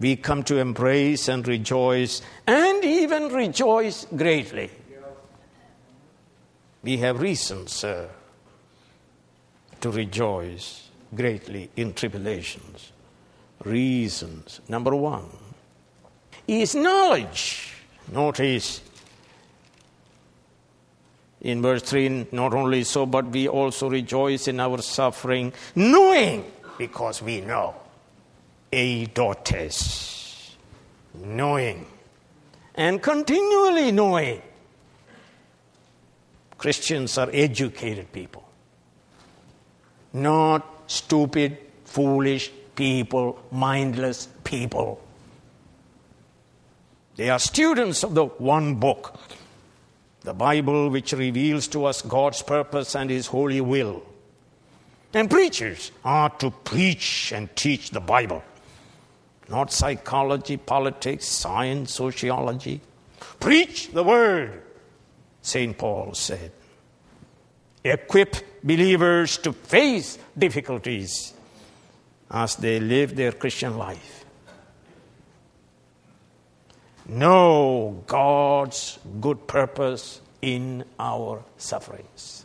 we 0.00 0.16
come 0.16 0.42
to 0.44 0.56
embrace 0.56 1.28
and 1.28 1.46
rejoice, 1.46 2.22
and 2.46 2.82
even 2.82 3.28
rejoice 3.28 4.06
greatly. 4.16 4.70
We 6.82 6.96
have 6.96 7.20
reason, 7.20 7.66
reasons, 7.66 7.84
to 9.82 9.90
rejoice 9.90 10.88
greatly 11.14 11.70
in 11.76 11.92
tribulations. 11.92 12.92
Reasons. 13.64 14.60
Number 14.68 14.94
one 14.96 15.28
is 16.48 16.74
knowledge. 16.74 17.74
Notice 18.10 18.80
in 21.42 21.60
verse 21.60 21.82
3, 21.82 22.28
not 22.32 22.54
only 22.54 22.84
so, 22.84 23.04
but 23.04 23.26
we 23.26 23.48
also 23.48 23.90
rejoice 23.90 24.48
in 24.48 24.60
our 24.60 24.80
suffering, 24.80 25.52
knowing, 25.74 26.44
because 26.78 27.20
we 27.20 27.40
know. 27.40 27.74
a 28.72 29.06
Eidotes, 29.06 30.56
knowing, 31.14 31.86
and 32.74 33.02
continually 33.02 33.92
knowing. 33.92 34.40
Christians 36.58 37.18
are 37.18 37.28
educated 37.32 38.12
people, 38.12 38.44
not 40.12 40.90
stupid, 40.90 41.58
foolish 41.84 42.50
people, 42.74 43.42
mindless 43.50 44.28
people. 44.44 45.02
They 47.16 47.30
are 47.30 47.38
students 47.38 48.02
of 48.02 48.14
the 48.14 48.24
one 48.24 48.76
book 48.76 49.18
the 50.22 50.32
Bible, 50.32 50.88
which 50.88 51.12
reveals 51.12 51.66
to 51.68 51.84
us 51.84 52.00
God's 52.02 52.42
purpose 52.42 52.94
and 52.94 53.10
His 53.10 53.26
holy 53.26 53.60
will. 53.60 54.02
And 55.12 55.28
preachers 55.28 55.90
are 56.04 56.30
to 56.38 56.50
preach 56.50 57.32
and 57.32 57.54
teach 57.56 57.90
the 57.90 58.00
Bible, 58.00 58.42
not 59.48 59.72
psychology, 59.72 60.56
politics, 60.56 61.26
science, 61.26 61.92
sociology. 61.94 62.80
Preach 63.40 63.90
the 63.90 64.04
Word, 64.04 64.62
St. 65.42 65.76
Paul 65.76 66.14
said. 66.14 66.52
Equip 67.84 68.36
believers 68.62 69.38
to 69.38 69.52
face 69.52 70.18
difficulties 70.36 71.32
as 72.30 72.56
they 72.56 72.80
live 72.80 73.14
their 73.14 73.32
Christian 73.32 73.76
life 73.76 74.22
know 77.08 78.02
God's 78.06 78.98
good 79.20 79.46
purpose 79.46 80.20
in 80.40 80.84
our 80.98 81.44
sufferings. 81.56 82.44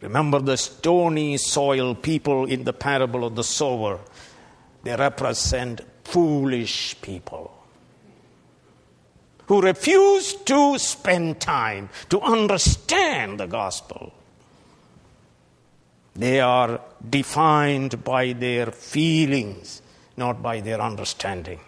Remember 0.00 0.40
the 0.40 0.56
stony 0.56 1.36
soil 1.36 1.94
people 1.94 2.46
in 2.46 2.64
the 2.64 2.72
parable 2.72 3.24
of 3.24 3.36
the 3.36 3.44
sower. 3.44 4.00
They 4.82 4.96
represent 4.96 5.80
foolish 6.04 7.00
people 7.00 7.61
who 9.52 9.60
refuse 9.60 10.32
to 10.32 10.78
spend 10.78 11.38
time 11.38 11.90
to 12.08 12.18
understand 12.22 13.38
the 13.38 13.46
gospel. 13.46 14.10
They 16.14 16.40
are 16.40 16.80
defined 17.10 18.02
by 18.02 18.32
their 18.32 18.70
feelings, 18.72 19.82
not 20.16 20.40
by 20.40 20.60
their 20.60 20.80
understanding. 20.80 21.60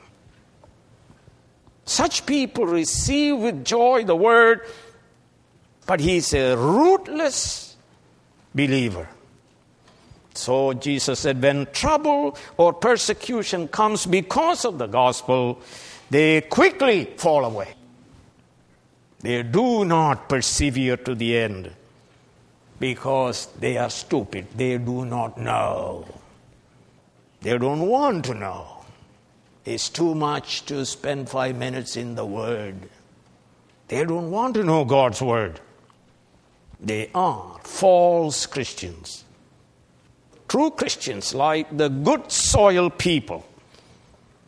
Such 1.84 2.24
people 2.24 2.64
receive 2.64 3.36
with 3.36 3.66
joy 3.66 4.04
the 4.04 4.16
word, 4.16 4.62
but 5.84 6.00
he's 6.00 6.32
a 6.32 6.56
rootless 6.56 7.76
believer. 8.54 9.10
So 10.32 10.72
Jesus 10.72 11.20
said, 11.20 11.42
when 11.42 11.66
trouble 11.66 12.38
or 12.56 12.72
persecution 12.72 13.68
comes 13.68 14.06
because 14.06 14.64
of 14.64 14.78
the 14.78 14.86
gospel, 14.86 15.60
they 16.10 16.40
quickly 16.42 17.04
fall 17.16 17.44
away. 17.44 17.74
They 19.20 19.42
do 19.42 19.84
not 19.84 20.28
persevere 20.28 20.98
to 20.98 21.14
the 21.14 21.38
end 21.38 21.72
because 22.78 23.46
they 23.58 23.78
are 23.78 23.90
stupid. 23.90 24.46
They 24.54 24.76
do 24.78 25.04
not 25.06 25.38
know. 25.38 26.06
They 27.40 27.56
don't 27.56 27.88
want 27.88 28.26
to 28.26 28.34
know. 28.34 28.84
It's 29.64 29.88
too 29.88 30.14
much 30.14 30.66
to 30.66 30.84
spend 30.84 31.30
five 31.30 31.56
minutes 31.56 31.96
in 31.96 32.14
the 32.14 32.26
Word. 32.26 32.76
They 33.88 34.04
don't 34.04 34.30
want 34.30 34.54
to 34.54 34.64
know 34.64 34.84
God's 34.84 35.22
Word. 35.22 35.60
They 36.80 37.10
are 37.14 37.58
false 37.62 38.44
Christians. 38.44 39.24
True 40.48 40.70
Christians, 40.70 41.34
like 41.34 41.74
the 41.74 41.88
good 41.88 42.30
soil 42.30 42.90
people, 42.90 43.46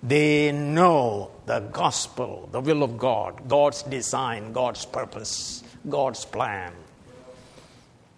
they 0.03 0.53
know 0.53 1.31
the 1.47 1.61
gospel, 1.61 2.49
the 2.53 2.61
will 2.61 2.83
of 2.83 2.99
God, 2.99 3.49
God's 3.49 3.83
design, 3.83 4.53
God's 4.53 4.85
purpose, 4.85 5.63
God's 5.89 6.25
plan. 6.25 6.73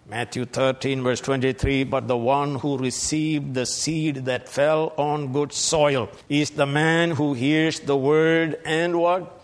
Matthew 0.07 0.45
13, 0.45 1.03
verse 1.03 1.21
23 1.21 1.83
But 1.83 2.07
the 2.07 2.17
one 2.17 2.55
who 2.55 2.79
received 2.79 3.53
the 3.53 3.67
seed 3.67 4.25
that 4.25 4.49
fell 4.49 4.93
on 4.97 5.31
good 5.31 5.53
soil 5.53 6.09
is 6.27 6.49
the 6.51 6.65
man 6.65 7.11
who 7.11 7.35
hears 7.35 7.79
the 7.79 7.95
word 7.95 8.59
and 8.65 8.99
what? 8.99 9.35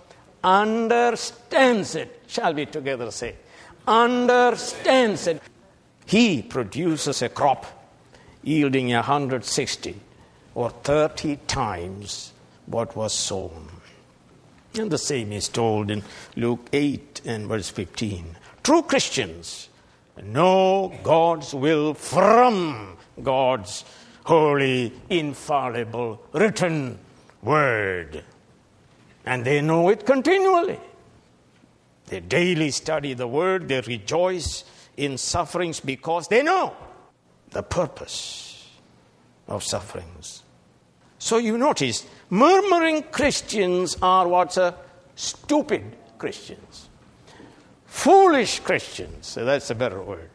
Understands 0.43 1.95
it. 1.95 2.23
Shall 2.27 2.53
we 2.55 2.65
together 2.65 3.11
say? 3.11 3.35
Understands 3.87 5.27
it. 5.27 5.41
He 6.07 6.41
produces 6.41 7.21
a 7.21 7.29
crop 7.29 7.65
yielding 8.43 8.89
160 8.89 9.95
or 10.55 10.69
30 10.69 11.37
times 11.47 12.31
what 12.65 12.95
was 12.95 13.13
sown. 13.13 13.74
And 14.77 14.91
the 14.91 14.97
same 14.97 15.31
is 15.31 15.47
told 15.47 15.89
in 15.89 16.03
Luke 16.35 16.67
8 16.73 17.21
and 17.25 17.47
verse 17.47 17.69
15. 17.69 18.35
True 18.63 18.81
Christians 18.81 19.69
know 20.21 20.93
God's 21.03 21.53
will 21.53 21.93
from 21.93 22.97
God's 23.21 23.85
holy, 24.25 24.91
infallible, 25.09 26.21
written 26.33 26.99
word. 27.41 28.23
And 29.25 29.45
they 29.45 29.61
know 29.61 29.89
it 29.89 30.05
continually. 30.05 30.79
They 32.07 32.19
daily 32.19 32.71
study 32.71 33.13
the 33.13 33.27
word, 33.27 33.67
they 33.67 33.81
rejoice 33.81 34.63
in 34.97 35.17
sufferings 35.17 35.79
because 35.79 36.27
they 36.27 36.43
know 36.43 36.75
the 37.51 37.63
purpose 37.63 38.69
of 39.47 39.63
sufferings. 39.63 40.43
So 41.17 41.37
you 41.37 41.57
notice, 41.57 42.05
murmuring 42.29 43.03
Christians 43.03 43.97
are 44.01 44.27
what's 44.27 44.57
a 44.57 44.75
stupid 45.15 45.83
Christians. 46.17 46.89
Foolish 47.85 48.59
Christians, 48.59 49.27
so 49.27 49.45
that's 49.45 49.69
a 49.69 49.75
better 49.75 50.01
word. 50.01 50.29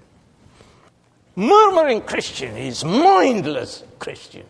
Murmuring 1.37 2.03
Christian 2.03 2.57
is 2.57 2.85
mindless 2.85 3.85
Christian 3.99 4.47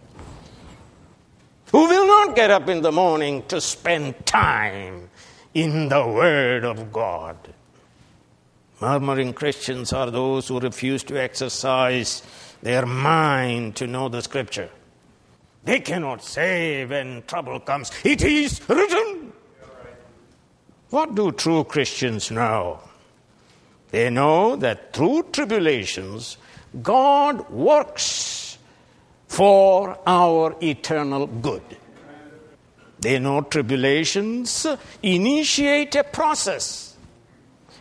who 1.72 1.86
will 1.86 2.06
not 2.06 2.34
get 2.34 2.50
up 2.50 2.68
in 2.68 2.82
the 2.82 2.92
morning 2.92 3.44
to 3.46 3.60
spend 3.60 4.26
time 4.26 5.08
in 5.54 5.88
the 5.88 6.04
Word 6.06 6.64
of 6.64 6.92
God. 6.92 7.36
Murmuring 8.80 9.34
Christians 9.34 9.92
are 9.92 10.10
those 10.10 10.48
who 10.48 10.58
refuse 10.58 11.04
to 11.04 11.20
exercise 11.20 12.22
their 12.62 12.86
mind 12.86 13.76
to 13.76 13.86
know 13.86 14.08
the 14.08 14.22
Scripture. 14.22 14.70
They 15.64 15.80
cannot 15.80 16.22
say 16.22 16.84
when 16.86 17.22
trouble 17.26 17.60
comes, 17.60 17.90
It 18.04 18.22
is 18.22 18.60
written. 18.68 19.32
What 20.90 21.14
do 21.14 21.30
true 21.32 21.64
Christians 21.64 22.30
know? 22.30 22.80
They 23.90 24.10
know 24.10 24.56
that 24.56 24.92
through 24.92 25.24
tribulations, 25.32 26.36
God 26.82 27.48
works 27.50 28.58
for 29.26 29.98
our 30.06 30.56
eternal 30.60 31.26
good. 31.26 31.62
They 32.98 33.18
know 33.18 33.42
tribulations 33.42 34.66
initiate 35.02 35.94
a 35.94 36.04
process, 36.04 36.96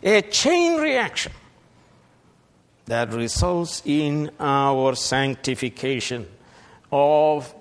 a 0.02 0.22
chain 0.22 0.80
reaction 0.80 1.32
that 2.86 3.14
results 3.14 3.82
in 3.86 4.32
our 4.40 4.96
sanctification 4.96 6.28
of 6.92 7.54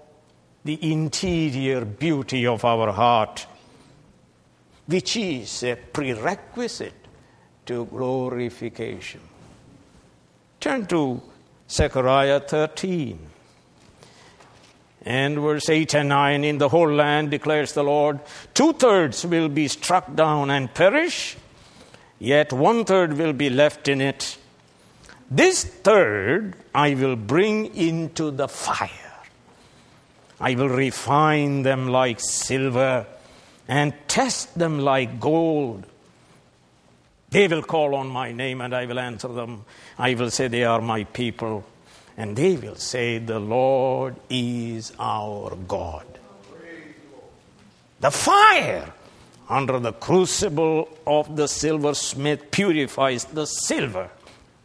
the 0.68 0.92
interior 0.92 1.82
beauty 1.82 2.46
of 2.46 2.62
our 2.62 2.92
heart, 2.92 3.46
which 4.84 5.16
is 5.16 5.62
a 5.62 5.76
prerequisite 5.76 7.08
to 7.64 7.86
glorification. 7.86 9.22
Turn 10.60 10.84
to 10.88 11.22
Zechariah 11.70 12.40
13 12.40 13.18
and 15.06 15.38
verse 15.38 15.70
8 15.70 15.94
and 15.94 16.10
9 16.10 16.44
In 16.44 16.58
the 16.58 16.68
whole 16.68 16.92
land, 16.92 17.30
declares 17.30 17.72
the 17.72 17.84
Lord, 17.84 18.20
two 18.52 18.74
thirds 18.74 19.24
will 19.24 19.48
be 19.48 19.68
struck 19.68 20.14
down 20.14 20.50
and 20.50 20.74
perish, 20.74 21.38
yet 22.18 22.52
one 22.52 22.84
third 22.84 23.14
will 23.14 23.32
be 23.32 23.48
left 23.48 23.88
in 23.88 24.02
it. 24.02 24.36
This 25.30 25.64
third 25.64 26.56
I 26.74 26.94
will 26.94 27.16
bring 27.16 27.74
into 27.74 28.30
the 28.30 28.48
fire. 28.48 29.07
I 30.40 30.54
will 30.54 30.68
refine 30.68 31.62
them 31.62 31.88
like 31.88 32.20
silver 32.20 33.06
and 33.66 33.92
test 34.06 34.58
them 34.58 34.78
like 34.78 35.20
gold. 35.20 35.84
They 37.30 37.48
will 37.48 37.62
call 37.62 37.94
on 37.94 38.08
my 38.08 38.32
name 38.32 38.60
and 38.60 38.74
I 38.74 38.86
will 38.86 38.98
answer 38.98 39.28
them. 39.28 39.64
I 39.98 40.14
will 40.14 40.30
say 40.30 40.48
they 40.48 40.64
are 40.64 40.80
my 40.80 41.04
people 41.04 41.64
and 42.16 42.36
they 42.36 42.56
will 42.56 42.76
say, 42.76 43.18
The 43.18 43.38
Lord 43.38 44.16
is 44.30 44.92
our 44.98 45.54
God. 45.54 46.06
The 48.00 48.10
fire 48.10 48.92
under 49.48 49.78
the 49.78 49.92
crucible 49.92 50.88
of 51.06 51.36
the 51.36 51.48
silversmith 51.48 52.50
purifies 52.50 53.24
the 53.24 53.46
silver 53.46 54.10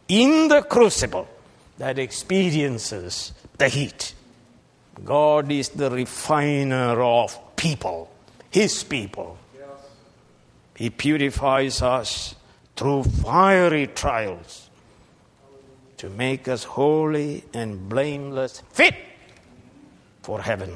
in 0.08 0.48
the 0.48 0.62
crucible 0.62 1.26
that 1.78 1.98
experiences 1.98 3.32
the 3.58 3.68
heat. 3.68 4.14
God 5.02 5.50
is 5.50 5.70
the 5.70 5.90
refiner 5.90 7.02
of 7.02 7.56
people, 7.56 8.10
His 8.50 8.84
people. 8.84 9.38
He 10.76 10.90
purifies 10.90 11.82
us 11.82 12.34
through 12.76 13.04
fiery 13.04 13.86
trials 13.86 14.68
to 15.98 16.10
make 16.10 16.48
us 16.48 16.64
holy 16.64 17.44
and 17.54 17.88
blameless, 17.88 18.62
fit 18.72 18.96
for 20.22 20.40
heaven. 20.40 20.72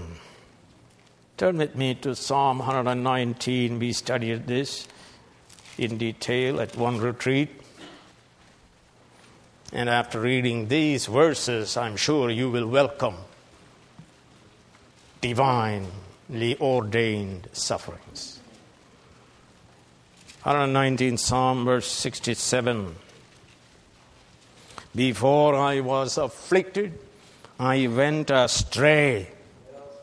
Turn 1.36 1.58
with 1.58 1.74
me 1.76 1.94
to 1.96 2.14
Psalm 2.14 2.58
119. 2.58 3.78
We 3.78 3.92
studied 3.92 4.46
this 4.46 4.88
in 5.76 5.98
detail 5.98 6.60
at 6.60 6.76
one 6.76 6.98
retreat. 6.98 7.50
And 9.72 9.88
after 9.88 10.20
reading 10.20 10.68
these 10.68 11.06
verses, 11.06 11.76
I'm 11.76 11.96
sure 11.96 12.30
you 12.30 12.50
will 12.50 12.66
welcome 12.66 13.16
divinely 15.20 16.56
ordained 16.60 17.48
sufferings. 17.52 18.40
119 20.42 21.18
Psalm, 21.18 21.64
verse 21.64 21.90
67. 21.90 22.94
Before 24.94 25.54
I 25.54 25.80
was 25.80 26.16
afflicted, 26.16 26.98
I 27.60 27.86
went 27.88 28.30
astray, 28.30 29.28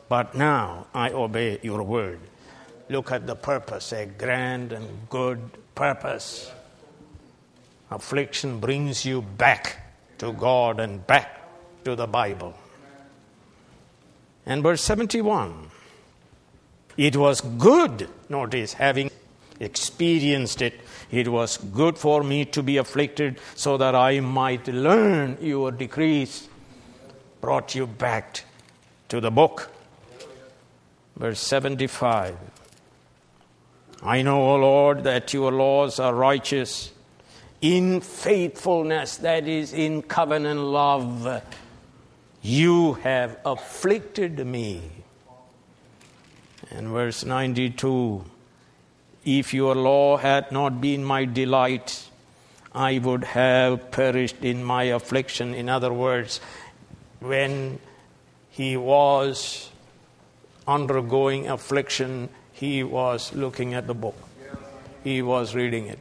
but 0.08 0.34
now 0.34 0.86
I 0.94 1.10
obey 1.10 1.58
your 1.62 1.82
word. 1.82 2.20
Look 2.88 3.10
at 3.10 3.26
the 3.26 3.34
purpose, 3.34 3.92
a 3.92 4.06
grand 4.06 4.72
and 4.72 5.08
good 5.08 5.40
purpose. 5.74 6.52
Affliction 7.90 8.60
brings 8.60 9.04
you 9.04 9.22
back 9.22 9.96
to 10.18 10.32
God 10.32 10.80
and 10.80 11.04
back 11.06 11.82
to 11.84 11.96
the 11.96 12.06
Bible. 12.06 12.54
And 14.46 14.62
verse 14.62 14.82
71 14.82 15.70
it 16.96 17.14
was 17.14 17.42
good, 17.42 18.08
notice, 18.30 18.72
having 18.72 19.10
experienced 19.60 20.62
it 20.62 20.80
it 21.10 21.28
was 21.28 21.56
good 21.56 21.96
for 21.98 22.22
me 22.22 22.44
to 22.46 22.62
be 22.62 22.78
afflicted 22.78 23.38
so 23.54 23.76
that 23.76 23.94
I 23.94 24.20
might 24.20 24.66
learn 24.66 25.38
your 25.40 25.70
decrees. 25.70 26.48
Brought 27.40 27.74
you 27.74 27.86
back 27.86 28.44
to 29.08 29.20
the 29.20 29.30
book. 29.30 29.70
Verse 31.16 31.40
75. 31.40 32.36
I 34.02 34.22
know, 34.22 34.42
O 34.50 34.56
Lord, 34.56 35.04
that 35.04 35.32
your 35.32 35.52
laws 35.52 36.00
are 36.00 36.14
righteous 36.14 36.92
in 37.60 38.00
faithfulness, 38.00 39.16
that 39.18 39.48
is, 39.48 39.72
in 39.72 40.02
covenant 40.02 40.60
love. 40.60 41.42
You 42.46 42.92
have 43.02 43.40
afflicted 43.44 44.46
me. 44.46 44.80
And 46.70 46.86
verse 46.90 47.24
92 47.24 48.24
If 49.24 49.52
your 49.52 49.74
law 49.74 50.16
had 50.16 50.52
not 50.52 50.80
been 50.80 51.04
my 51.04 51.24
delight, 51.24 52.08
I 52.72 52.98
would 52.98 53.24
have 53.24 53.90
perished 53.90 54.44
in 54.44 54.62
my 54.62 54.84
affliction. 54.84 55.54
In 55.54 55.68
other 55.68 55.92
words, 55.92 56.40
when 57.18 57.80
he 58.50 58.76
was 58.76 59.68
undergoing 60.68 61.48
affliction, 61.48 62.28
he 62.52 62.84
was 62.84 63.34
looking 63.34 63.74
at 63.74 63.88
the 63.88 63.94
book. 63.94 64.16
He 65.02 65.20
was 65.20 65.56
reading 65.56 65.88
it. 65.88 65.98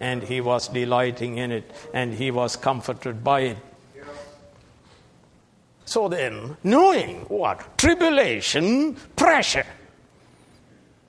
And 0.00 0.22
he 0.22 0.40
was 0.40 0.68
delighting 0.68 1.36
in 1.36 1.52
it. 1.52 1.70
And 1.92 2.14
he 2.14 2.30
was 2.30 2.56
comforted 2.56 3.22
by 3.22 3.40
it. 3.40 3.58
So 5.92 6.08
then, 6.08 6.56
knowing 6.64 7.16
what? 7.28 7.76
Tribulation, 7.76 8.96
pressure 9.14 9.66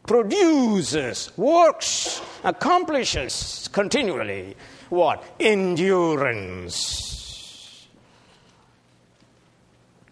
produces, 0.06 1.32
works, 1.38 2.22
accomplishes 2.44 3.70
continually 3.72 4.58
what? 4.90 5.24
Endurance. 5.40 6.68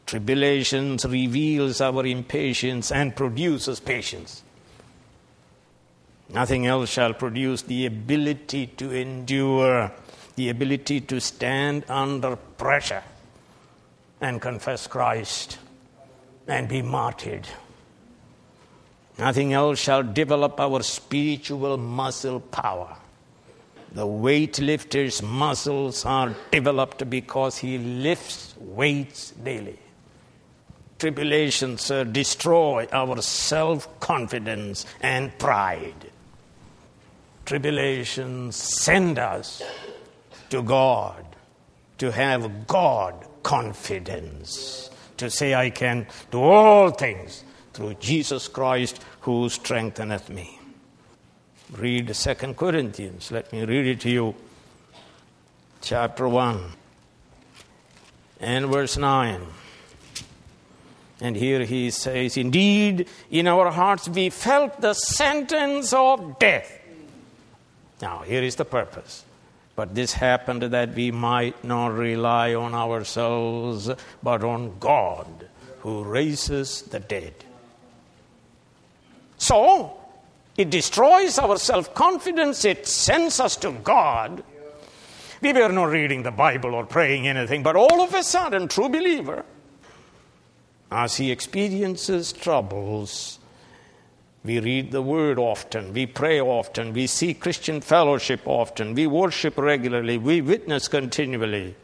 Tribulations 0.06 1.04
reveals 1.04 1.82
our 1.82 2.06
impatience 2.06 2.94
and 2.94 3.14
produces 3.14 3.82
patience. 3.82 4.42
Nothing 6.30 6.66
else 6.66 6.90
shall 6.90 7.14
produce 7.14 7.64
the 7.64 7.88
ability 7.88 8.68
to 8.78 8.90
endure, 8.96 9.92
the 10.38 10.48
ability 10.48 11.02
to 11.02 11.20
stand 11.20 11.84
under 11.90 12.38
pressure 12.38 13.04
and 14.22 14.40
confess 14.40 14.88
Christ 14.88 15.58
and 16.48 16.68
be 16.70 16.82
martyred. 16.82 17.48
Nothing 19.18 19.54
else 19.54 19.80
shall 19.80 20.04
develop 20.04 20.60
our 20.60 20.82
spiritual 20.84 21.78
muscle 21.78 22.40
power. 22.40 22.96
The 23.94 24.06
weightlifter's 24.08 25.22
muscles 25.22 26.06
are 26.06 26.34
developed 26.50 27.10
because 27.10 27.58
he 27.58 27.78
lifts 27.78 28.56
weights 28.58 29.32
daily. 29.32 29.78
Tribulations 30.98 31.92
uh, 31.92 32.04
destroy 32.06 32.88
our 32.94 33.22
self 33.22 34.00
confidence 34.00 34.86
and 35.02 35.38
pride. 35.40 36.10
Tribulations 37.46 38.56
send 38.56 39.20
us 39.20 39.62
to 40.52 40.62
God 40.62 41.26
to 41.98 42.12
have 42.12 42.68
God 42.68 43.26
confidence 43.44 44.90
to 45.18 45.30
say, 45.30 45.54
I 45.54 45.70
can 45.70 46.08
do 46.32 46.42
all 46.42 46.90
things 46.92 47.44
through 47.74 47.96
Jesus 47.96 48.48
Christ 48.48 49.02
who 49.22 49.50
strengtheneth 49.50 50.30
me. 50.30 50.60
Read 51.72 52.14
2 52.14 52.36
Corinthians. 52.54 53.32
Let 53.32 53.52
me 53.54 53.64
read 53.64 53.88
it 53.88 54.02
to 54.02 54.10
you. 54.10 54.36
Chapter 55.82 56.28
1 56.28 56.64
and 58.40 58.66
verse 58.68 58.98
9. 58.98 59.42
And 61.22 61.36
here 61.36 61.64
he 61.64 61.92
says, 61.92 62.36
Indeed, 62.36 63.08
in 63.30 63.48
our 63.48 63.72
hearts 63.72 64.10
we 64.10 64.30
felt 64.32 64.82
the 64.82 64.94
sentence 64.94 65.94
of 65.94 66.40
death. 66.40 66.80
Now, 68.02 68.20
here 68.20 68.42
is 68.42 68.56
the 68.56 68.66
purpose 68.66 69.24
but 69.82 69.96
this 69.96 70.13
happened 70.13 70.62
that 70.62 70.94
we 70.94 71.10
might 71.10 71.63
not 71.63 71.88
rely 71.88 72.54
on 72.54 72.76
ourselves, 72.76 73.89
but 74.22 74.44
on 74.44 74.78
God 74.80 75.48
who 75.80 76.04
raises 76.04 76.84
the 76.84 77.00
dead. 77.00 77.34
So, 79.39 80.00
it 80.56 80.70
destroys 80.70 81.39
our 81.39 81.58
self 81.58 81.96
confidence, 81.96 82.63
it 82.63 82.86
sends 82.86 83.39
us 83.39 83.56
to 83.56 83.72
God. 83.72 84.44
We 85.41 85.52
were 85.52 85.70
not 85.70 85.86
reading 85.86 86.22
the 86.22 86.30
Bible 86.30 86.76
or 86.76 86.86
praying 86.86 87.28
anything, 87.28 87.63
but 87.63 87.76
all 87.76 88.02
of 88.02 88.13
a 88.13 88.22
sudden, 88.22 88.67
true 88.67 88.88
believer, 88.88 89.44
as 90.91 91.17
he 91.17 91.32
experiences 91.32 92.32
troubles, 92.32 93.39
we 94.44 94.60
read 94.60 94.92
the 94.92 95.02
word 95.02 95.38
often, 95.38 95.94
we 95.94 96.08
pray 96.08 96.42
often, 96.42 96.94
we 96.94 97.06
see 97.06 97.34
Christian 97.34 97.80
fellowship 97.80 98.42
often, 98.46 98.96
we 98.96 99.06
worship 99.06 99.58
regularly, 99.58 100.18
we 100.18 100.42
witness 100.42 100.88
continually. 100.88 101.76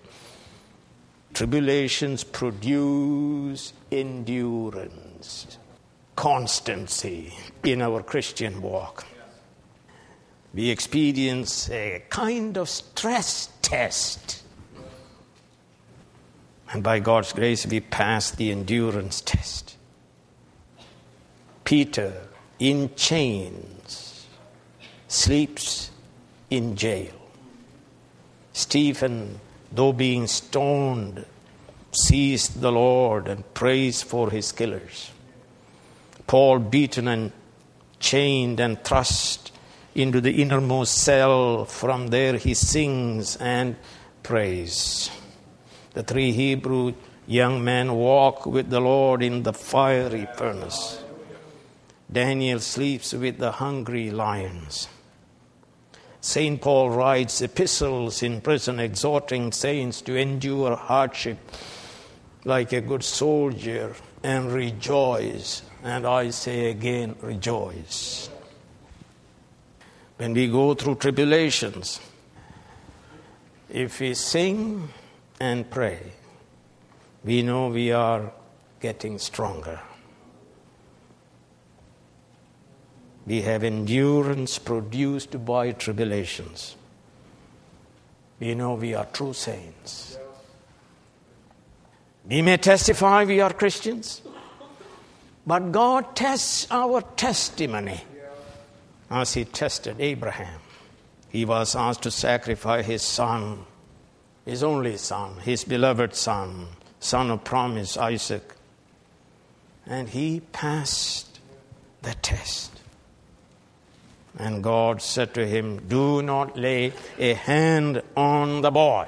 Tribulations 1.33 2.23
produce 2.23 3.73
endurance, 3.91 5.59
constancy 6.15 7.31
in 7.63 7.81
our 7.81 8.01
Christian 8.01 8.59
walk. 8.61 9.05
We 10.51 10.71
experience 10.71 11.69
a 11.69 12.01
kind 12.09 12.57
of 12.57 12.69
stress 12.69 13.49
test. 13.61 14.41
And 16.71 16.81
by 16.81 16.99
God's 16.99 17.33
grace, 17.33 17.67
we 17.67 17.81
pass 17.81 18.31
the 18.31 18.51
endurance 18.51 19.21
test. 19.21 19.77
Peter 21.63 22.27
in 22.59 22.93
chains, 22.95 24.27
sleeps 25.07 25.91
in 26.49 26.75
jail. 26.75 27.13
Stephen, 28.53 29.39
though 29.71 29.93
being 29.93 30.27
stoned, 30.27 31.25
sees 31.91 32.49
the 32.49 32.71
Lord 32.71 33.27
and 33.27 33.53
prays 33.53 34.01
for 34.01 34.29
his 34.29 34.51
killers. 34.51 35.11
Paul, 36.25 36.59
beaten 36.59 37.07
and 37.07 37.31
chained 37.99 38.59
and 38.59 38.83
thrust 38.83 39.51
into 39.95 40.21
the 40.21 40.41
innermost 40.41 40.95
cell, 40.95 41.65
from 41.65 42.07
there 42.07 42.37
he 42.37 42.53
sings 42.53 43.35
and 43.37 43.75
prays. 44.23 45.09
The 45.93 46.03
three 46.03 46.31
Hebrew 46.31 46.93
young 47.25 47.63
men 47.63 47.93
walk 47.93 48.45
with 48.45 48.69
the 48.69 48.79
Lord 48.79 49.23
in 49.23 49.43
the 49.43 49.53
fiery 49.53 50.27
furnace. 50.35 51.03
Daniel 52.11 52.59
sleeps 52.59 53.13
with 53.13 53.37
the 53.37 53.51
hungry 53.53 54.11
lions. 54.11 54.87
St. 56.21 56.61
Paul 56.61 56.89
writes 56.89 57.41
epistles 57.41 58.23
in 58.23 58.41
prison 58.41 58.79
exhorting 58.79 59.51
saints 59.51 60.01
to 60.01 60.15
endure 60.15 60.75
hardship 60.75 61.37
like 62.43 62.71
a 62.71 62.81
good 62.81 63.03
soldier 63.03 63.93
and 64.23 64.51
rejoice. 64.51 65.61
And 65.83 66.07
I 66.07 66.31
say 66.31 66.69
again, 66.69 67.15
rejoice. 67.21 68.29
When 70.17 70.33
we 70.33 70.47
go 70.47 70.73
through 70.73 70.95
tribulations, 70.95 71.99
if 73.69 73.99
we 73.99 74.13
sing 74.13 74.89
and 75.39 75.69
pray, 75.69 75.99
we 77.23 77.41
know 77.41 77.67
we 77.67 77.91
are 77.91 78.31
getting 78.79 79.19
stronger. 79.19 79.79
We 83.27 83.41
have 83.41 83.63
endurance 83.63 84.57
produced 84.57 85.45
by 85.45 85.73
tribulations. 85.73 86.75
We 88.39 88.55
know 88.55 88.75
we 88.75 88.95
are 88.95 89.05
true 89.05 89.33
saints. 89.33 90.17
We 92.27 92.41
may 92.41 92.57
testify 92.57 93.25
we 93.25 93.41
are 93.41 93.51
Christians, 93.51 94.21
but 95.45 95.71
God 95.71 96.15
tests 96.15 96.67
our 96.71 97.01
testimony 97.01 98.01
as 99.11 99.33
He 99.33 99.45
tested 99.45 99.97
Abraham. 99.99 100.61
He 101.29 101.45
was 101.45 101.75
asked 101.75 102.03
to 102.03 102.11
sacrifice 102.11 102.85
his 102.85 103.01
son, 103.01 103.65
his 104.45 104.63
only 104.63 104.97
son, 104.97 105.37
his 105.37 105.63
beloved 105.63 106.15
son, 106.15 106.67
son 106.99 107.29
of 107.31 107.43
promise, 107.43 107.97
Isaac. 107.97 108.55
And 109.85 110.09
he 110.09 110.39
passed 110.51 111.39
the 112.01 112.13
test. 112.15 112.76
And 114.37 114.63
God 114.63 115.01
said 115.01 115.33
to 115.33 115.47
him, 115.47 115.87
Do 115.87 116.21
not 116.21 116.57
lay 116.57 116.93
a 117.17 117.33
hand 117.33 118.01
on 118.15 118.61
the 118.61 118.71
boy. 118.71 119.07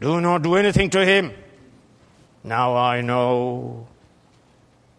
Do 0.00 0.20
not 0.20 0.42
do 0.42 0.54
anything 0.56 0.90
to 0.90 1.04
him. 1.04 1.32
Now 2.44 2.76
I 2.76 3.00
know 3.00 3.88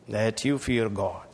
that 0.09 0.43
you 0.43 0.57
fear 0.57 0.89
God 0.89 1.27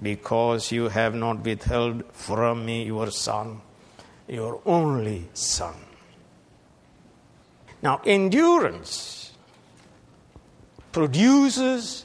because 0.00 0.72
you 0.72 0.88
have 0.88 1.14
not 1.14 1.44
withheld 1.44 2.04
from 2.12 2.64
me 2.64 2.84
your 2.84 3.10
son, 3.10 3.60
your 4.26 4.60
only 4.64 5.28
son. 5.34 5.74
Now, 7.82 8.00
endurance 8.04 9.32
produces 10.92 12.04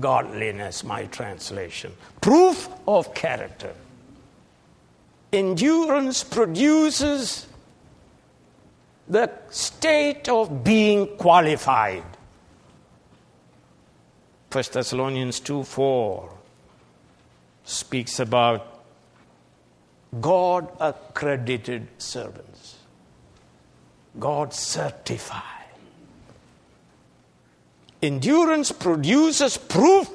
godliness, 0.00 0.84
my 0.84 1.06
translation. 1.06 1.92
Proof 2.20 2.68
of 2.86 3.14
character. 3.14 3.74
Endurance 5.32 6.24
produces 6.24 7.46
the 9.08 9.30
state 9.50 10.28
of 10.28 10.62
being 10.64 11.06
qualified. 11.16 12.04
1 14.50 14.64
Thessalonians 14.72 15.40
2 15.40 15.62
4 15.62 16.32
speaks 17.64 18.18
about 18.18 18.80
God 20.20 20.70
accredited 20.80 21.86
servants, 21.98 22.76
God 24.18 24.54
certified. 24.54 25.57
Endurance 28.00 28.72
produces 28.72 29.56
proof 29.56 30.08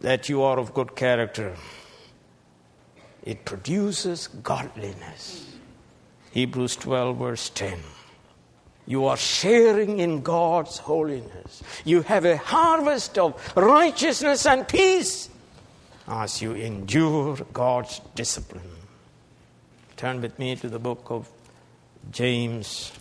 that 0.00 0.28
you 0.28 0.42
are 0.42 0.58
of 0.58 0.74
good 0.74 0.96
character. 0.96 1.54
It 3.22 3.44
produces 3.44 4.28
godliness. 4.28 5.46
Hebrews 6.32 6.76
12, 6.76 7.16
verse 7.16 7.50
10. 7.50 7.78
You 8.86 9.06
are 9.06 9.16
sharing 9.16 9.98
in 9.98 10.22
God's 10.22 10.78
holiness. 10.78 11.62
You 11.84 12.02
have 12.02 12.24
a 12.24 12.36
harvest 12.36 13.18
of 13.18 13.56
righteousness 13.56 14.46
and 14.46 14.66
peace 14.66 15.28
as 16.06 16.40
you 16.40 16.52
endure 16.52 17.36
God's 17.52 18.00
discipline. 18.14 18.70
Turn 19.96 20.20
with 20.20 20.38
me 20.38 20.54
to 20.56 20.68
the 20.68 20.78
book 20.78 21.06
of 21.10 21.28
James, 22.12 22.92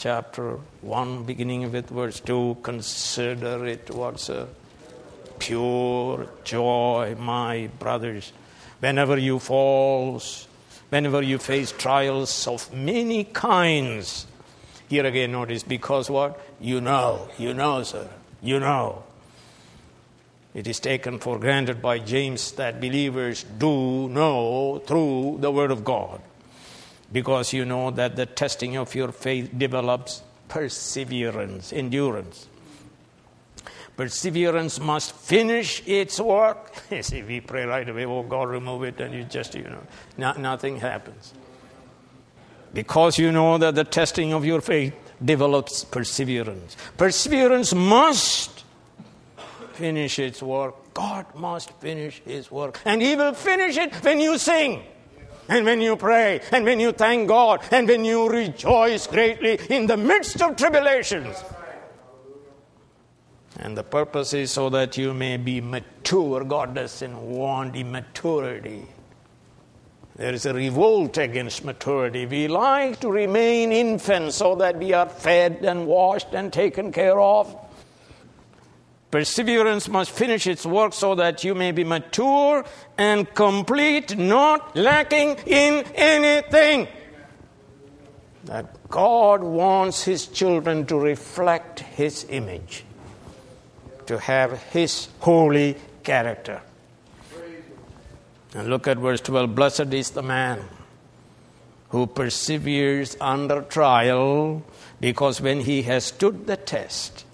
chapter 0.00 0.58
1, 0.80 1.24
beginning 1.24 1.70
with 1.70 1.90
verse 1.90 2.20
2. 2.20 2.56
Consider 2.62 3.66
it 3.66 3.90
what's 3.90 4.30
a 4.30 4.42
uh, 4.42 4.46
pure 5.38 6.26
joy, 6.42 7.14
my 7.18 7.68
brothers, 7.78 8.32
whenever 8.80 9.18
you 9.18 9.38
fall, 9.38 10.22
whenever 10.88 11.20
you 11.20 11.36
face 11.36 11.72
trials 11.72 12.46
of 12.46 12.72
many 12.72 13.24
kinds. 13.24 14.26
Here 14.88 15.04
again, 15.04 15.32
notice 15.32 15.62
because 15.62 16.08
what? 16.08 16.40
You 16.60 16.80
know, 16.80 17.28
you 17.36 17.52
know, 17.52 17.82
sir, 17.82 18.08
you 18.40 18.58
know. 18.58 19.02
It 20.54 20.66
is 20.66 20.80
taken 20.80 21.18
for 21.18 21.38
granted 21.38 21.82
by 21.82 21.98
James 21.98 22.52
that 22.52 22.80
believers 22.80 23.44
do 23.58 24.08
know 24.08 24.78
through 24.86 25.38
the 25.40 25.50
Word 25.50 25.70
of 25.70 25.84
God. 25.84 26.22
Because 27.12 27.52
you 27.52 27.64
know 27.64 27.90
that 27.90 28.16
the 28.16 28.26
testing 28.26 28.76
of 28.76 28.94
your 28.94 29.12
faith 29.12 29.50
develops 29.56 30.22
perseverance, 30.48 31.72
endurance. 31.72 32.46
Perseverance 33.96 34.80
must 34.80 35.14
finish 35.14 35.82
its 35.86 36.20
work. 36.20 36.72
See, 37.02 37.22
we 37.22 37.40
pray 37.40 37.64
right 37.64 37.88
away, 37.88 38.06
oh 38.06 38.22
God, 38.22 38.48
remove 38.48 38.84
it, 38.84 39.00
and 39.00 39.12
you 39.12 39.24
just, 39.24 39.54
you 39.54 39.64
know, 39.64 39.82
no, 40.16 40.32
nothing 40.32 40.78
happens. 40.78 41.34
Because 42.72 43.18
you 43.18 43.32
know 43.32 43.58
that 43.58 43.74
the 43.74 43.84
testing 43.84 44.32
of 44.32 44.44
your 44.44 44.60
faith 44.60 44.94
develops 45.22 45.84
perseverance. 45.84 46.76
Perseverance 46.96 47.74
must 47.74 48.64
finish 49.72 50.18
its 50.18 50.42
work. 50.42 50.94
God 50.94 51.26
must 51.34 51.70
finish 51.80 52.22
His 52.24 52.50
work. 52.50 52.78
And 52.84 53.02
He 53.02 53.16
will 53.16 53.34
finish 53.34 53.76
it 53.76 53.94
when 54.04 54.20
you 54.20 54.38
sing, 54.38 54.82
and 55.50 55.66
when 55.66 55.80
you 55.80 55.96
pray, 55.96 56.40
and 56.52 56.64
when 56.64 56.78
you 56.78 56.92
thank 56.92 57.28
God, 57.28 57.60
and 57.72 57.88
when 57.88 58.04
you 58.04 58.28
rejoice 58.28 59.08
greatly 59.08 59.58
in 59.68 59.86
the 59.86 59.96
midst 59.96 60.40
of 60.40 60.54
tribulations. 60.56 61.42
And 63.56 63.76
the 63.76 63.82
purpose 63.82 64.32
is 64.32 64.52
so 64.52 64.70
that 64.70 64.96
you 64.96 65.12
may 65.12 65.36
be 65.36 65.60
mature. 65.60 66.44
God 66.44 66.74
doesn't 66.74 67.20
want 67.20 67.74
immaturity. 67.74 68.86
There 70.16 70.32
is 70.32 70.46
a 70.46 70.54
revolt 70.54 71.18
against 71.18 71.64
maturity. 71.64 72.26
We 72.26 72.46
like 72.46 73.00
to 73.00 73.10
remain 73.10 73.72
infants 73.72 74.36
so 74.36 74.54
that 74.54 74.78
we 74.78 74.92
are 74.92 75.08
fed 75.08 75.64
and 75.64 75.86
washed 75.86 76.32
and 76.32 76.52
taken 76.52 76.92
care 76.92 77.18
of. 77.18 77.56
Perseverance 79.10 79.88
must 79.88 80.12
finish 80.12 80.46
its 80.46 80.64
work 80.64 80.92
so 80.92 81.16
that 81.16 81.42
you 81.42 81.54
may 81.54 81.72
be 81.72 81.82
mature 81.82 82.64
and 82.96 83.32
complete, 83.34 84.16
not 84.16 84.76
lacking 84.76 85.36
in 85.46 85.84
anything. 85.94 86.86
That 88.44 88.88
God 88.88 89.42
wants 89.42 90.04
His 90.04 90.28
children 90.28 90.86
to 90.86 90.96
reflect 90.96 91.80
His 91.80 92.24
image, 92.28 92.84
to 94.06 94.18
have 94.18 94.62
His 94.64 95.08
holy 95.18 95.76
character. 96.04 96.62
And 98.54 98.68
look 98.68 98.88
at 98.88 98.98
verse 98.98 99.20
12 99.20 99.54
Blessed 99.54 99.92
is 99.92 100.10
the 100.10 100.22
man 100.22 100.64
who 101.90 102.06
perseveres 102.06 103.16
under 103.20 103.62
trial, 103.62 104.62
because 105.00 105.40
when 105.40 105.60
he 105.60 105.82
has 105.82 106.04
stood 106.04 106.46
the 106.46 106.56
test, 106.56 107.24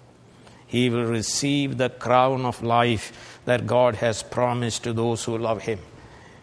he 0.67 0.91
will 0.91 1.05
receive 1.05 1.79
the 1.79 1.91
crown 1.91 2.45
of 2.45 2.63
life 2.63 3.41
that 3.45 3.67
God 3.67 3.97
has 3.97 4.23
promised 4.23 4.85
to 4.85 4.93
those 4.93 5.25
who 5.25 5.39
love 5.39 5.63
him. 5.63 5.79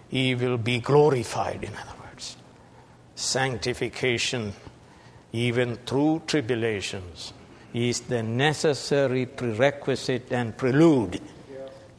He 0.10 0.36
will 0.36 0.58
be 0.58 0.80
glorified, 0.80 1.64
in 1.64 1.74
other 1.76 2.00
words. 2.00 2.38
Sanctification, 3.16 4.54
even 5.32 5.76
through 5.86 6.24
tribulations, 6.28 7.34
is 7.74 8.02
the 8.02 8.24
necessary 8.24 9.26
prerequisite 9.26 10.32
and 10.32 10.56
prelude 10.56 11.20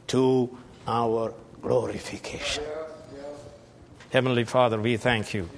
to 0.06 0.56
our 0.86 1.34
glorification. 1.60 2.64
Heavenly 4.10 4.44
Father, 4.44 4.80
we 4.80 4.96
thank 4.96 5.34
you 5.34 5.50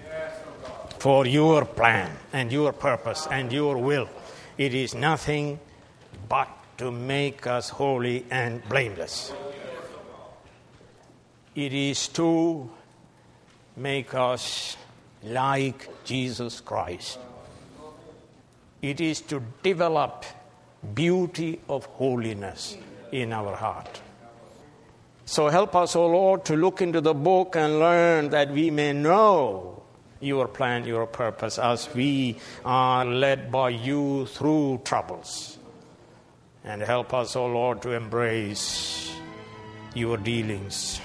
for 0.99 1.27
your 1.27 1.67
plan 1.67 2.11
and 2.33 2.51
your 2.51 2.73
purpose 2.73 3.29
and 3.31 3.53
your 3.53 3.77
will. 3.77 4.09
It 4.57 4.73
is 4.73 4.95
nothing 4.95 5.61
but 6.29 6.49
to 6.79 6.91
make 6.91 7.47
us 7.47 7.69
holy 7.69 8.25
and 8.31 8.67
blameless. 8.69 9.33
It 11.55 11.73
is 11.73 12.09
to 12.09 12.71
make 13.77 14.15
us 14.15 14.77
like 15.23 15.89
Jesus 16.05 16.61
Christ. 16.61 17.19
It 18.83 19.01
is 19.01 19.21
to 19.23 19.43
develop 19.63 20.25
beauty 20.95 21.61
of 21.69 21.87
holiness 21.87 22.77
in 23.11 23.33
our 23.33 23.57
heart. 23.57 24.01
So 25.25 25.49
help 25.49 25.75
us, 25.75 25.97
O 25.97 26.05
oh 26.05 26.07
Lord, 26.07 26.45
to 26.45 26.57
look 26.57 26.81
into 26.81 27.01
the 27.01 27.15
book 27.15 27.57
and 27.57 27.81
learn 27.81 28.31
that 28.31 28.51
we 28.51 28.71
may 28.71 28.93
know 28.93 29.83
your 30.21 30.47
plan, 30.47 30.85
your 30.85 31.07
purpose, 31.07 31.59
as 31.59 31.93
we 31.95 32.37
are 32.65 33.05
led 33.05 33.51
by 33.51 33.71
you 33.71 34.27
through 34.27 34.83
troubles. 34.85 35.59
And 36.67 36.83
help 36.83 37.15
us, 37.15 37.37
O 37.37 37.45
oh 37.45 37.47
Lord, 37.47 37.81
to 37.83 37.93
embrace 37.93 39.13
your 39.95 40.17
dealings 40.17 41.01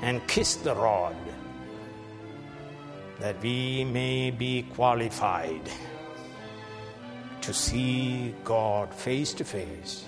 and 0.00 0.26
kiss 0.28 0.54
the 0.56 0.74
rod 0.74 1.16
that 3.18 3.40
we 3.42 3.84
may 3.84 4.30
be 4.30 4.62
qualified 4.74 5.60
to 7.40 7.52
see 7.52 8.34
God 8.44 8.92
face 8.92 9.32
to 9.34 9.44
face. 9.44 10.04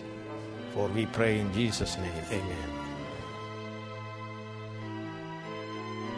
For 0.75 0.89
we 0.89 1.07
pray 1.07 1.41
in 1.41 1.53
Jesus' 1.53 1.97
name, 1.97 2.25
amen. 2.31 2.79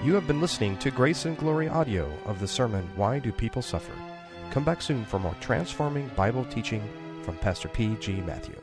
You 0.04 0.14
have 0.14 0.26
been 0.26 0.40
listening 0.40 0.76
to 0.78 0.90
Grace 0.90 1.26
and 1.26 1.36
Glory 1.36 1.68
audio 1.68 2.10
of 2.24 2.40
the 2.40 2.48
sermon, 2.48 2.88
Why 2.96 3.18
Do 3.18 3.32
People 3.32 3.62
Suffer? 3.62 3.92
Come 4.50 4.64
back 4.64 4.80
soon 4.82 5.04
for 5.04 5.18
more 5.18 5.36
transforming 5.40 6.08
Bible 6.16 6.44
teaching 6.46 6.82
from 7.22 7.36
Pastor 7.36 7.68
P.G. 7.68 8.12
Mathew. 8.22 8.56